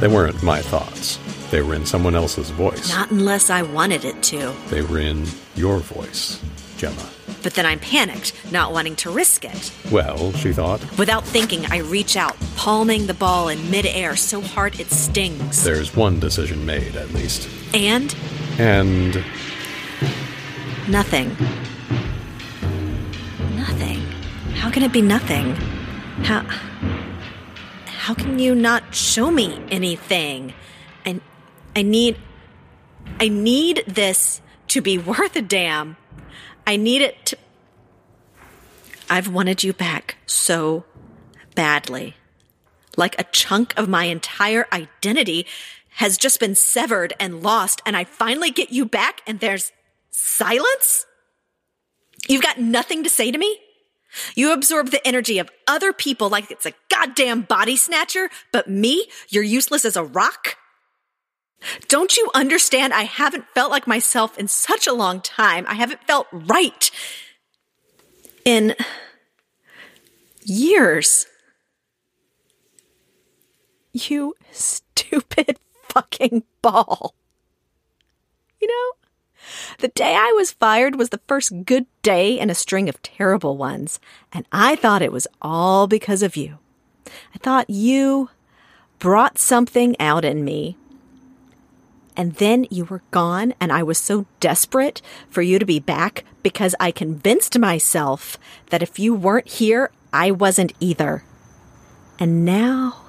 They 0.00 0.08
weren't 0.08 0.42
my 0.42 0.60
thoughts. 0.60 1.18
They 1.50 1.62
were 1.62 1.74
in 1.74 1.86
someone 1.86 2.14
else's 2.14 2.50
voice. 2.50 2.88
Not 2.90 3.10
unless 3.10 3.50
I 3.50 3.62
wanted 3.62 4.04
it 4.04 4.22
to. 4.24 4.54
They 4.68 4.82
were 4.82 4.98
in 4.98 5.26
your 5.54 5.78
voice, 5.78 6.42
Gemma. 6.76 7.08
But 7.46 7.54
then 7.54 7.64
I'm 7.64 7.78
panicked, 7.78 8.32
not 8.50 8.72
wanting 8.72 8.96
to 8.96 9.10
risk 9.10 9.44
it. 9.44 9.72
Well, 9.92 10.32
she 10.32 10.52
thought. 10.52 10.80
Without 10.98 11.22
thinking, 11.22 11.64
I 11.66 11.78
reach 11.78 12.16
out, 12.16 12.36
palming 12.56 13.06
the 13.06 13.14
ball 13.14 13.46
in 13.50 13.70
midair 13.70 14.16
so 14.16 14.40
hard 14.40 14.80
it 14.80 14.90
stings. 14.90 15.62
There's 15.62 15.94
one 15.94 16.18
decision 16.18 16.66
made, 16.66 16.96
at 16.96 17.12
least. 17.12 17.48
And 17.72 18.12
And 18.58 19.24
nothing. 20.88 21.28
Nothing. 23.54 24.00
How 24.56 24.68
can 24.68 24.82
it 24.82 24.92
be 24.92 25.00
nothing? 25.00 25.54
How 26.24 26.44
How 27.86 28.14
can 28.14 28.40
you 28.40 28.56
not 28.56 28.92
show 28.92 29.30
me 29.30 29.62
anything? 29.70 30.52
I 31.06 31.20
I 31.76 31.82
need 31.82 32.16
I 33.20 33.28
need 33.28 33.84
this 33.86 34.40
to 34.66 34.80
be 34.80 34.98
worth 34.98 35.36
a 35.36 35.42
damn. 35.42 35.96
I 36.66 36.76
need 36.76 37.02
it 37.02 37.26
to 37.26 37.38
I've 39.08 39.28
wanted 39.28 39.62
you 39.62 39.72
back 39.72 40.16
so 40.26 40.84
badly. 41.54 42.16
Like 42.96 43.18
a 43.18 43.24
chunk 43.24 43.72
of 43.76 43.88
my 43.88 44.04
entire 44.04 44.66
identity 44.72 45.46
has 45.90 46.18
just 46.18 46.40
been 46.40 46.54
severed 46.54 47.14
and 47.18 47.42
lost, 47.42 47.80
and 47.86 47.96
I 47.96 48.04
finally 48.04 48.50
get 48.50 48.70
you 48.70 48.84
back, 48.84 49.22
and 49.26 49.40
there's 49.40 49.72
silence? 50.10 51.06
You've 52.28 52.42
got 52.42 52.58
nothing 52.58 53.04
to 53.04 53.10
say 53.10 53.30
to 53.30 53.38
me? 53.38 53.58
You 54.34 54.52
absorb 54.52 54.90
the 54.90 55.06
energy 55.06 55.38
of 55.38 55.50
other 55.66 55.92
people 55.92 56.28
like 56.28 56.50
it's 56.50 56.66
a 56.66 56.74
goddamn 56.90 57.42
body 57.42 57.76
snatcher, 57.76 58.28
but 58.52 58.68
me, 58.68 59.06
you're 59.28 59.42
useless 59.42 59.84
as 59.84 59.96
a 59.96 60.04
rock? 60.04 60.56
Don't 61.88 62.16
you 62.16 62.30
understand? 62.34 62.92
I 62.92 63.02
haven't 63.02 63.46
felt 63.54 63.70
like 63.70 63.86
myself 63.86 64.38
in 64.38 64.48
such 64.48 64.86
a 64.86 64.92
long 64.92 65.20
time. 65.20 65.64
I 65.68 65.74
haven't 65.74 66.04
felt 66.06 66.26
right 66.32 66.90
in 68.44 68.74
years. 70.44 71.26
You 73.92 74.34
stupid 74.52 75.58
fucking 75.88 76.44
ball. 76.62 77.14
You 78.60 78.68
know, 78.68 78.92
the 79.78 79.88
day 79.88 80.14
I 80.14 80.32
was 80.36 80.52
fired 80.52 80.96
was 80.96 81.10
the 81.10 81.20
first 81.26 81.64
good 81.64 81.86
day 82.02 82.38
in 82.38 82.50
a 82.50 82.54
string 82.54 82.88
of 82.88 83.02
terrible 83.02 83.56
ones, 83.56 84.00
and 84.32 84.46
I 84.52 84.76
thought 84.76 85.02
it 85.02 85.12
was 85.12 85.26
all 85.42 85.86
because 85.86 86.22
of 86.22 86.36
you. 86.36 86.58
I 87.34 87.38
thought 87.38 87.70
you 87.70 88.30
brought 88.98 89.38
something 89.38 89.94
out 90.00 90.24
in 90.24 90.44
me. 90.44 90.76
And 92.16 92.34
then 92.36 92.66
you 92.70 92.86
were 92.86 93.02
gone, 93.10 93.52
and 93.60 93.70
I 93.70 93.82
was 93.82 93.98
so 93.98 94.26
desperate 94.40 95.02
for 95.28 95.42
you 95.42 95.58
to 95.58 95.66
be 95.66 95.78
back 95.78 96.24
because 96.42 96.74
I 96.80 96.90
convinced 96.90 97.58
myself 97.58 98.38
that 98.70 98.82
if 98.82 98.98
you 98.98 99.14
weren't 99.14 99.48
here, 99.48 99.90
I 100.12 100.30
wasn't 100.30 100.72
either. 100.80 101.24
And 102.18 102.44
now, 102.44 103.02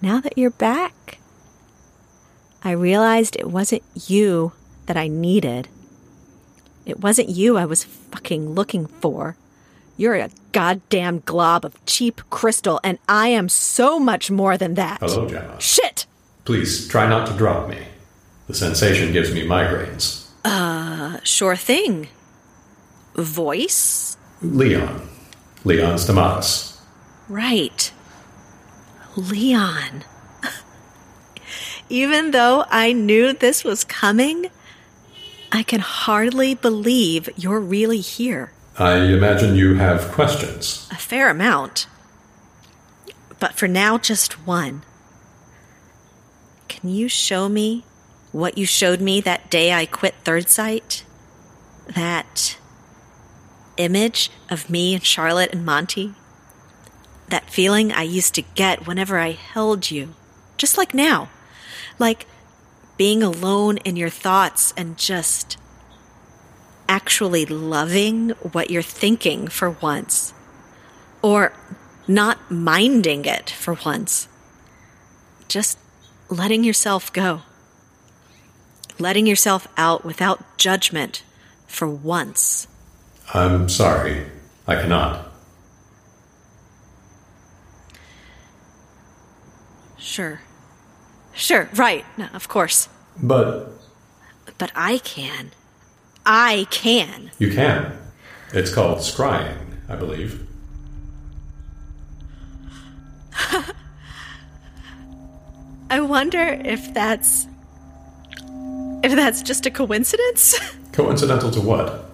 now 0.00 0.20
that 0.20 0.38
you're 0.38 0.50
back, 0.50 1.18
I 2.62 2.70
realized 2.70 3.34
it 3.36 3.50
wasn't 3.50 3.82
you 4.06 4.52
that 4.86 4.96
I 4.96 5.08
needed. 5.08 5.68
It 6.86 7.00
wasn't 7.00 7.28
you 7.28 7.56
I 7.56 7.64
was 7.64 7.82
fucking 7.82 8.50
looking 8.50 8.86
for. 8.86 9.36
You're 9.96 10.14
a 10.16 10.30
goddamn 10.52 11.22
glob 11.24 11.64
of 11.64 11.84
cheap 11.86 12.20
crystal, 12.30 12.80
and 12.84 12.98
I 13.08 13.28
am 13.28 13.48
so 13.48 13.98
much 13.98 14.30
more 14.30 14.56
than 14.56 14.74
that. 14.74 15.00
Hello, 15.00 15.28
Gemma. 15.28 15.60
Shit! 15.60 16.06
Please 16.44 16.88
try 16.88 17.08
not 17.08 17.26
to 17.28 17.32
drop 17.34 17.68
me. 17.68 17.78
The 18.48 18.54
sensation 18.54 19.12
gives 19.12 19.32
me 19.32 19.46
migraines. 19.46 20.28
Uh, 20.44 21.18
sure 21.22 21.56
thing. 21.56 22.08
Voice? 23.14 24.16
Leon. 24.42 25.08
Leon 25.64 25.94
Stamatis. 25.94 26.78
Right. 27.28 27.92
Leon. 29.16 30.04
Even 31.88 32.32
though 32.32 32.64
I 32.68 32.92
knew 32.92 33.32
this 33.32 33.64
was 33.64 33.84
coming, 33.84 34.50
I 35.50 35.62
can 35.62 35.80
hardly 35.80 36.54
believe 36.54 37.30
you're 37.36 37.60
really 37.60 38.00
here. 38.00 38.52
I 38.76 38.96
imagine 38.96 39.54
you 39.54 39.76
have 39.76 40.10
questions. 40.12 40.88
A 40.90 40.96
fair 40.96 41.30
amount. 41.30 41.86
But 43.38 43.54
for 43.54 43.68
now, 43.68 43.96
just 43.96 44.46
one. 44.46 44.82
Can 46.74 46.90
you 46.90 47.08
show 47.08 47.48
me 47.48 47.84
what 48.32 48.58
you 48.58 48.66
showed 48.66 49.00
me 49.00 49.20
that 49.20 49.48
day 49.48 49.72
I 49.72 49.86
quit 49.86 50.16
Third 50.24 50.48
Sight? 50.48 51.04
That 51.94 52.58
image 53.76 54.28
of 54.50 54.68
me 54.68 54.92
and 54.92 55.04
Charlotte 55.04 55.52
and 55.52 55.64
Monty? 55.64 56.14
That 57.28 57.48
feeling 57.48 57.92
I 57.92 58.02
used 58.02 58.34
to 58.34 58.42
get 58.42 58.88
whenever 58.88 59.20
I 59.20 59.30
held 59.30 59.92
you, 59.92 60.14
just 60.56 60.76
like 60.76 60.92
now. 60.92 61.30
Like 62.00 62.26
being 62.96 63.22
alone 63.22 63.76
in 63.78 63.94
your 63.94 64.10
thoughts 64.10 64.74
and 64.76 64.98
just 64.98 65.56
actually 66.88 67.46
loving 67.46 68.30
what 68.40 68.68
you're 68.68 68.82
thinking 68.82 69.46
for 69.46 69.70
once. 69.70 70.34
Or 71.22 71.52
not 72.08 72.50
minding 72.50 73.26
it 73.26 73.48
for 73.48 73.74
once. 73.86 74.26
Just 75.46 75.78
letting 76.28 76.64
yourself 76.64 77.12
go. 77.12 77.42
Letting 78.98 79.26
yourself 79.26 79.66
out 79.76 80.04
without 80.04 80.56
judgment 80.56 81.22
for 81.66 81.88
once. 81.88 82.66
I'm 83.32 83.68
sorry. 83.68 84.26
I 84.66 84.76
cannot. 84.76 85.30
Sure. 89.98 90.40
Sure, 91.32 91.68
right. 91.74 92.04
No, 92.16 92.26
of 92.32 92.48
course. 92.48 92.88
But 93.20 93.70
But 94.58 94.70
I 94.76 94.98
can. 94.98 95.50
I 96.24 96.66
can. 96.70 97.32
you 97.38 97.52
can. 97.52 97.98
It's 98.52 98.72
called 98.72 98.98
scrying, 98.98 99.76
I 99.88 99.96
believe. 99.96 100.46
I 105.90 106.00
wonder 106.00 106.60
if 106.64 106.92
that's. 106.94 107.46
if 109.02 109.14
that's 109.14 109.42
just 109.42 109.66
a 109.66 109.70
coincidence? 109.70 110.58
Coincidental 110.92 111.50
to 111.50 111.60
what? 111.60 112.04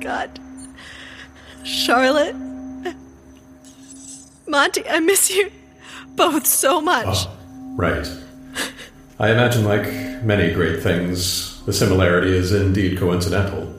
God. 0.00 0.38
Charlotte. 1.64 2.36
Monty, 4.46 4.86
I 4.88 5.00
miss 5.00 5.30
you 5.30 5.50
both 6.16 6.46
so 6.46 6.80
much. 6.80 7.06
Oh, 7.08 7.36
right. 7.76 8.06
I 9.18 9.30
imagine, 9.30 9.64
like 9.64 9.86
many 10.22 10.52
great 10.52 10.82
things, 10.82 11.62
the 11.64 11.72
similarity 11.72 12.36
is 12.36 12.52
indeed 12.52 12.98
coincidental. 12.98 13.72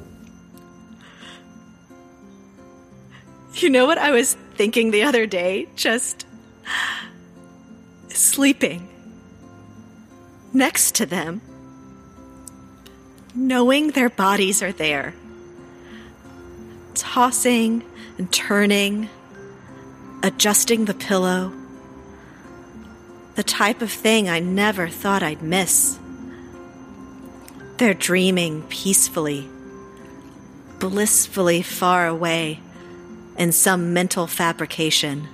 You 3.56 3.70
know 3.70 3.86
what 3.86 3.98
I 3.98 4.12
was 4.12 4.34
thinking 4.56 4.92
the 4.92 5.04
other 5.04 5.26
day? 5.26 5.68
Just 5.76 6.26
sleeping 8.14 8.88
next 10.54 10.96
to 10.96 11.06
them, 11.06 11.42
knowing 13.34 13.90
their 13.92 14.10
bodies 14.10 14.62
are 14.62 14.72
there, 14.72 15.14
tossing 16.94 17.84
and 18.18 18.32
turning, 18.32 19.10
adjusting 20.22 20.86
the 20.86 20.94
pillow, 20.94 21.52
The 23.36 23.44
type 23.44 23.82
of 23.82 23.92
thing 23.92 24.30
I 24.30 24.40
never 24.40 24.88
thought 24.88 25.24
I'd 25.24 25.42
miss. 25.42 25.98
They're 27.78 27.96
dreaming 27.96 28.62
peacefully, 28.70 29.50
blissfully 30.80 31.64
far 31.64 32.06
away 32.08 32.60
in 33.38 33.52
some 33.52 33.92
mental 33.94 34.28
fabrication. 34.28 35.28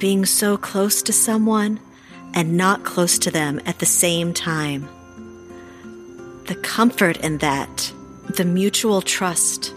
Being 0.00 0.24
so 0.24 0.56
close 0.56 1.02
to 1.02 1.12
someone 1.12 1.78
and 2.32 2.56
not 2.56 2.84
close 2.84 3.18
to 3.18 3.30
them 3.30 3.60
at 3.66 3.80
the 3.80 3.86
same 3.86 4.32
time. 4.32 4.88
The 6.46 6.54
comfort 6.54 7.18
in 7.18 7.36
that, 7.38 7.92
the 8.34 8.46
mutual 8.46 9.02
trust. 9.02 9.74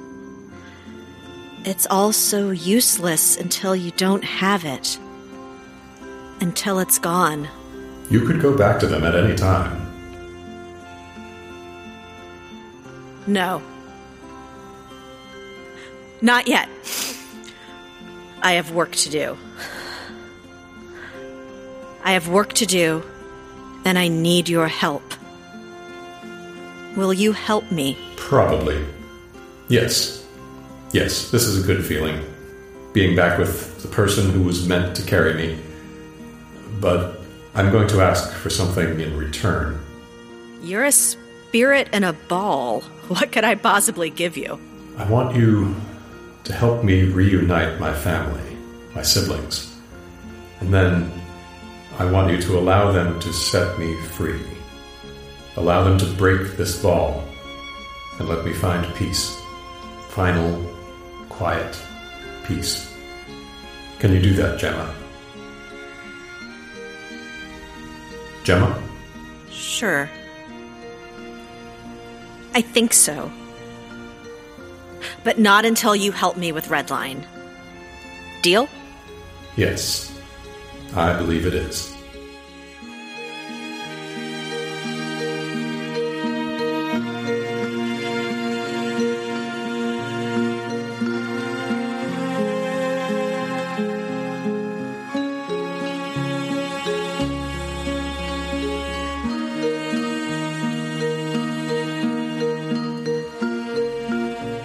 It's 1.66 1.86
all 1.88 2.14
so 2.14 2.52
useless 2.52 3.36
until 3.36 3.76
you 3.76 3.92
don't 3.92 4.24
have 4.24 4.64
it, 4.64 4.98
until 6.40 6.80
it's 6.80 7.00
gone. 7.00 7.50
You 8.10 8.26
could 8.26 8.42
go 8.42 8.58
back 8.58 8.80
to 8.80 8.88
them 8.88 9.04
at 9.04 9.16
any 9.16 9.36
time. 9.36 9.92
No. 13.28 13.62
Not 16.22 16.48
yet. 16.48 16.70
I 18.42 18.54
have 18.54 18.72
work 18.72 18.94
to 18.94 19.10
do. 19.10 19.38
I 22.04 22.14
have 22.14 22.28
work 22.28 22.54
to 22.54 22.66
do, 22.66 23.02
and 23.86 23.98
I 23.98 24.10
need 24.10 24.50
your 24.50 24.68
help. 24.68 25.04
Will 26.98 27.14
you 27.14 27.32
help 27.32 27.72
me? 27.72 27.98
Probably. 28.18 28.86
Yes. 29.70 30.28
Yes, 30.92 31.32
this 31.32 31.44
is 31.46 31.64
a 31.64 31.66
good 31.66 31.84
feeling. 31.86 32.22
Being 32.92 33.16
back 33.16 33.40
with 33.40 33.82
the 33.82 33.88
person 33.88 34.30
who 34.32 34.44
was 34.44 34.68
meant 34.68 34.96
to 34.98 35.02
carry 35.02 35.34
me. 35.34 35.58
But 36.80 37.22
I'm 37.56 37.72
going 37.72 37.88
to 37.88 38.02
ask 38.02 38.34
for 38.34 38.50
something 38.50 39.00
in 39.00 39.18
return. 39.18 39.80
You're 40.62 40.84
a 40.84 40.92
spirit 40.92 41.88
in 41.94 42.04
a 42.04 42.14
ball. 42.14 42.82
What 43.08 43.32
could 43.32 43.44
I 43.44 43.56
possibly 43.56 44.10
give 44.10 44.38
you? 44.38 44.60
I 44.98 45.10
want 45.10 45.36
you 45.36 45.76
to 46.44 46.54
help 46.54 46.84
me 46.84 47.04
reunite 47.04 47.80
my 47.80 47.94
family, 47.94 48.58
my 48.94 49.02
siblings. 49.02 49.76
And 50.60 50.74
then 50.74 51.12
I 52.00 52.06
want 52.06 52.32
you 52.32 52.42
to 52.42 52.58
allow 52.58 52.92
them 52.92 53.20
to 53.20 53.32
set 53.32 53.78
me 53.78 53.96
free. 53.96 54.42
Allow 55.56 55.84
them 55.84 55.98
to 56.00 56.06
break 56.14 56.58
this 56.58 56.82
ball 56.82 57.24
and 58.20 58.28
let 58.28 58.44
me 58.46 58.54
find 58.54 58.94
peace. 58.96 59.36
Final, 60.10 60.64
quiet 61.30 61.80
peace. 62.46 62.92
Can 64.00 64.12
you 64.12 64.22
do 64.22 64.34
that, 64.34 64.60
Gemma? 64.60 64.94
Gemma? 68.44 68.82
Sure. 69.50 70.10
I 72.54 72.62
think 72.62 72.94
so. 72.94 73.32
But 75.24 75.40
not 75.40 75.66
until 75.66 75.96
you 75.96 76.12
help 76.12 76.38
me 76.38 76.52
with 76.52 76.68
Redline. 76.68 77.26
Deal? 78.42 78.68
Yes. 79.56 80.13
I 80.96 81.18
believe 81.18 81.48
it 81.48 81.56
is. 81.56 81.93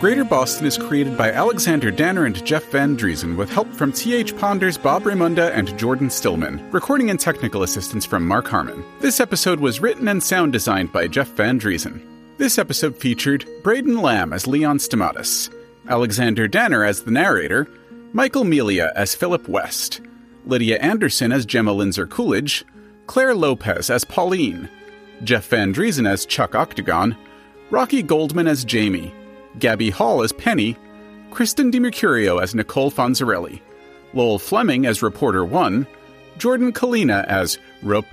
Greater 0.08 0.24
Boston 0.24 0.64
is 0.64 0.78
created 0.78 1.18
by 1.18 1.30
Alexander 1.30 1.90
Danner 1.90 2.24
and 2.24 2.42
Jeff 2.46 2.64
Van 2.70 2.96
Dreason 2.96 3.36
with 3.36 3.50
help 3.50 3.70
from 3.74 3.92
T.H. 3.92 4.34
Ponders, 4.38 4.78
Bob 4.78 5.02
Raymonda, 5.02 5.50
and 5.52 5.78
Jordan 5.78 6.08
Stillman. 6.08 6.66
Recording 6.72 7.10
and 7.10 7.20
technical 7.20 7.62
assistance 7.62 8.06
from 8.06 8.26
Marck 8.26 8.48
Harmon. 8.48 8.82
This 9.00 9.20
episode 9.20 9.60
was 9.60 9.80
written 9.80 10.08
and 10.08 10.22
sound 10.22 10.54
designed 10.54 10.94
by 10.94 11.08
Jeff 11.08 11.28
Van 11.32 11.60
Dreason. 11.60 12.00
This 12.38 12.56
episode 12.56 12.96
featured 12.96 13.46
Braden 13.62 14.00
Lamb 14.00 14.32
as 14.32 14.46
Leon 14.46 14.78
Stamatis, 14.78 15.54
Alexander 15.88 16.48
Danner 16.48 16.84
as 16.84 17.02
the 17.02 17.10
narrator, 17.10 17.68
Michael 18.14 18.44
Melia 18.44 18.92
as 18.96 19.14
Philip 19.14 19.46
West, 19.46 20.00
Lydia 20.46 20.78
Anderson 20.78 21.32
as 21.32 21.44
Gemma 21.44 21.74
Linzer 21.74 22.08
Coolidge, 22.08 22.64
Clare 23.08 23.34
Lopez 23.34 23.90
as 23.90 24.06
Pauline, 24.06 24.70
Jeff 25.22 25.48
Van 25.48 25.74
Dreason 25.74 26.08
as 26.08 26.24
Chuck 26.24 26.54
Octagon, 26.54 27.14
Rocky 27.70 28.02
Goldman 28.02 28.46
as 28.46 28.64
Jamie, 28.64 29.12
Gaby 29.58 29.90
Hall 29.90 30.22
as 30.22 30.32
Penny, 30.32 30.76
Kristen 31.30 31.70
DiMercurio 31.70 32.42
as 32.42 32.54
Nichole 32.54 32.90
Fonzerelli, 32.90 33.60
Lowell 34.14 34.38
Fleming 34.38 34.86
as 34.86 35.02
Reporter 35.02 35.44
1, 35.44 35.86
Jordan 36.38 36.72
Kalina 36.72 37.26
as 37.26 37.58
Reporter 37.82 38.08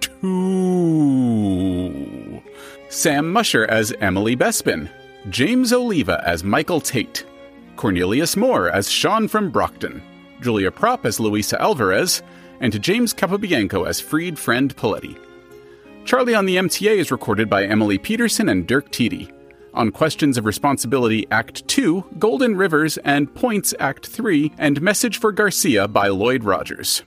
2, 0.00 2.42
Sam 2.88 3.32
Musher 3.32 3.66
as 3.66 3.92
Emily 4.00 4.36
Bespin, 4.36 4.88
James 5.28 5.72
Oliva 5.72 6.22
as 6.26 6.44
Michael 6.44 6.80
Tate, 6.80 7.26
Cornelius 7.76 8.36
Mohr 8.36 8.72
as 8.72 8.90
Sean 8.90 9.28
from 9.28 9.50
Brockton, 9.50 10.00
Julia 10.40 10.70
Propp 10.70 11.04
as 11.04 11.20
Louisa 11.20 11.60
Alvarez, 11.60 12.22
and 12.60 12.80
James 12.82 13.12
Capobianco 13.12 13.86
as 13.86 14.00
Freed 14.00 14.38
Friend 14.38 14.74
Poletti. 14.76 15.18
Charlie 16.06 16.36
on 16.36 16.46
the 16.46 16.54
MTA 16.56 16.98
is 16.98 17.10
recorded 17.10 17.50
by 17.50 17.64
Emily 17.64 17.98
Peterson 17.98 18.48
and 18.48 18.64
Dirk 18.64 18.92
Tiede. 18.92 19.28
On 19.74 19.90
Questions 19.90 20.38
of 20.38 20.44
Responsibility 20.44 21.26
Act 21.32 21.66
2, 21.66 22.04
Golden 22.16 22.56
Rivers, 22.56 22.96
and 22.98 23.34
Points 23.34 23.74
Act 23.80 24.06
3, 24.06 24.52
and 24.56 24.80
Message 24.80 25.18
for 25.18 25.32
Garcia 25.32 25.88
by 25.88 26.06
Lloyd 26.06 26.44
Rodgers. 26.44 27.02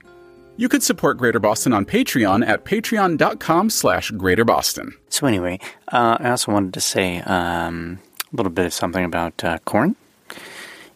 You 0.58 0.68
could 0.68 0.84
support 0.84 1.18
Greater 1.18 1.39
Boston 1.39 1.72
on 1.72 1.86
Patreon 1.86 2.45
at 2.45 2.66
patreon.com 2.66 3.70
slash 3.70 4.12
Greater 4.12 4.43
Boston. 4.43 4.93
So 5.08 5.26
anyway, 5.26 5.62
uh, 5.93 6.18
I 6.20 6.32
also 6.32 6.52
wanted 6.52 6.74
to 6.74 6.82
say 6.82 7.22
um, 7.22 8.00
a 8.34 8.36
little 8.36 8.52
bit 8.52 8.66
of 8.66 8.74
something 8.74 9.06
about 9.06 9.41
uh, 9.45 9.60
corn. 9.60 9.95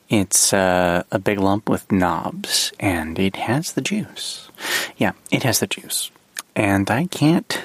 It's 0.10 0.52
uh, 0.52 1.04
a 1.10 1.20
big 1.20 1.40
lump 1.40 1.70
with 1.70 1.90
knobs, 1.90 2.74
and 2.82 3.18
it 3.18 3.38
has 3.38 3.72
the 3.72 3.82
juice. 3.82 4.50
Yeah, 4.98 5.14
it 5.32 5.44
has 5.44 5.60
the 5.60 5.68
juice. 5.68 6.12
And 6.54 6.92
I 6.92 7.06
can't 7.06 7.60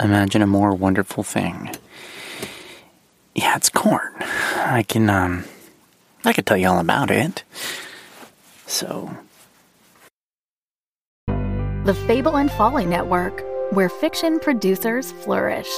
imagine 0.00 0.42
a 0.42 0.46
more 0.46 0.74
wonderful 0.74 1.22
thing. 1.22 1.74
Yeah, 3.34 3.56
it's 3.56 3.68
corn. 3.68 4.12
I 4.20 4.84
can 4.86 5.08
um 5.10 5.44
I 6.24 6.32
could 6.32 6.46
tell 6.46 6.56
you 6.56 6.68
all 6.68 6.80
about 6.80 7.10
it. 7.10 7.44
So 8.66 9.10
The 11.26 11.94
Fable 12.06 12.36
and 12.36 12.50
Folly 12.50 12.86
Network, 12.86 13.42
where 13.72 13.88
fiction 13.88 14.38
producers 14.38 15.12
flourish. 15.12 15.70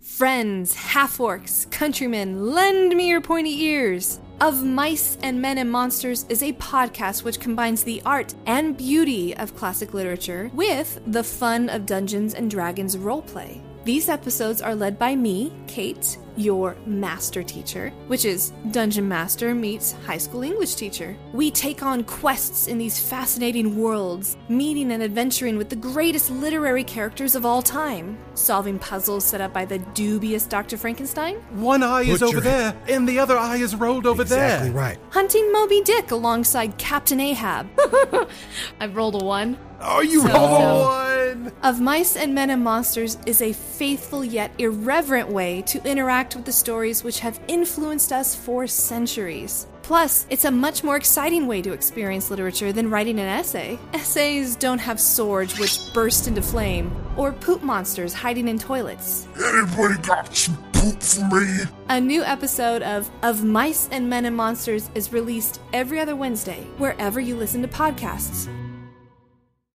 Friends, 0.00 0.74
half 0.74 1.18
orcs, 1.18 1.70
countrymen, 1.70 2.52
lend 2.52 2.96
me 2.96 3.08
your 3.08 3.20
pointy 3.20 3.64
ears. 3.64 4.18
Of 4.40 4.64
Mice 4.64 5.18
and 5.22 5.42
Men 5.42 5.58
and 5.58 5.70
Monsters 5.70 6.24
is 6.30 6.42
a 6.42 6.54
podcast 6.54 7.24
which 7.24 7.40
combines 7.40 7.84
the 7.84 8.00
art 8.06 8.34
and 8.46 8.74
beauty 8.74 9.36
of 9.36 9.54
classic 9.54 9.92
literature 9.92 10.50
with 10.54 10.98
the 11.08 11.22
fun 11.22 11.68
of 11.68 11.84
Dungeons 11.84 12.32
and 12.32 12.50
Dragons 12.50 12.96
roleplay. 12.96 13.60
These 13.84 14.08
episodes 14.08 14.62
are 14.62 14.74
led 14.74 14.98
by 14.98 15.14
me, 15.14 15.52
Kate, 15.66 16.16
your 16.36 16.76
master 16.86 17.42
teacher, 17.42 17.90
which 18.06 18.24
is 18.24 18.52
Dungeon 18.70 19.08
Master 19.08 19.54
meets 19.54 19.92
high 20.06 20.18
school 20.18 20.42
English 20.42 20.74
teacher. 20.76 21.16
We 21.32 21.50
take 21.50 21.82
on 21.82 22.04
quests 22.04 22.66
in 22.66 22.78
these 22.78 22.98
fascinating 22.98 23.76
worlds, 23.76 24.36
meeting 24.48 24.92
and 24.92 25.02
adventuring 25.02 25.56
with 25.56 25.68
the 25.68 25.76
greatest 25.76 26.30
literary 26.30 26.84
characters 26.84 27.34
of 27.34 27.44
all 27.44 27.62
time, 27.62 28.18
solving 28.34 28.78
puzzles 28.78 29.24
set 29.24 29.40
up 29.40 29.52
by 29.52 29.64
the 29.64 29.78
dubious 29.94 30.46
Dr. 30.46 30.76
Frankenstein, 30.76 31.36
One 31.52 31.82
eye 31.82 32.02
is 32.02 32.22
over 32.22 32.32
your- 32.34 32.40
there, 32.42 32.76
and 32.88 33.08
the 33.08 33.18
other 33.18 33.36
eye 33.38 33.56
is 33.56 33.74
rolled 33.76 34.06
over 34.06 34.22
Exactly 34.22 34.40
there. 34.40 34.56
Exactly 34.56 34.70
right. 34.80 34.98
hunting 35.10 35.52
Moby 35.52 35.82
Dick 35.82 36.10
alongside 36.10 36.78
Captain 36.78 37.20
Ahab. 37.20 37.68
I've 38.80 38.96
rolled 38.96 39.20
a 39.20 39.24
one. 39.24 39.58
Oh, 39.82 40.00
you 40.02 40.20
So- 40.22 40.28
rolled 40.28 40.60
so- 40.60 40.84
one! 40.86 41.52
Of 41.62 41.80
Mice 41.80 42.16
and 42.16 42.34
Men 42.34 42.50
and 42.50 42.62
Monsters 42.62 43.16
is 43.26 43.40
a 43.40 43.52
faithful 43.52 44.24
yet 44.24 44.50
irreverent 44.58 45.28
way 45.30 45.62
to 45.62 45.86
interact 46.20 46.36
with 46.36 46.44
the 46.44 46.52
stories 46.52 47.02
which 47.02 47.20
have 47.20 47.40
influenced 47.48 48.12
us 48.12 48.34
for 48.34 48.66
centuries. 48.66 49.66
Plus, 49.82 50.26
it's 50.28 50.44
a 50.44 50.50
much 50.50 50.84
more 50.84 50.96
exciting 50.96 51.46
way 51.46 51.62
to 51.62 51.72
experience 51.72 52.30
literature 52.30 52.72
than 52.74 52.90
writing 52.90 53.18
an 53.18 53.26
essay. 53.26 53.78
Essays 53.94 54.54
don't 54.54 54.78
have 54.78 55.00
swords 55.00 55.58
which 55.58 55.78
burst 55.94 56.28
into 56.28 56.42
flame, 56.42 56.92
or 57.16 57.32
poop 57.32 57.62
monsters 57.62 58.12
hiding 58.12 58.48
in 58.48 58.58
toilets. 58.58 59.26
Anybody 59.34 59.96
got 60.02 60.36
some 60.36 60.58
poop 60.72 61.02
for 61.02 61.24
me? 61.34 61.64
A 61.88 61.98
new 61.98 62.22
episode 62.22 62.82
of 62.82 63.10
Of 63.22 63.42
Mice 63.42 63.88
and 63.90 64.10
Men 64.10 64.26
and 64.26 64.36
Monsters 64.36 64.90
is 64.94 65.14
released 65.14 65.58
every 65.72 66.00
other 66.00 66.14
Wednesday, 66.14 66.66
wherever 66.76 67.18
you 67.18 67.34
listen 67.34 67.62
to 67.62 67.68
podcasts. 67.68 68.46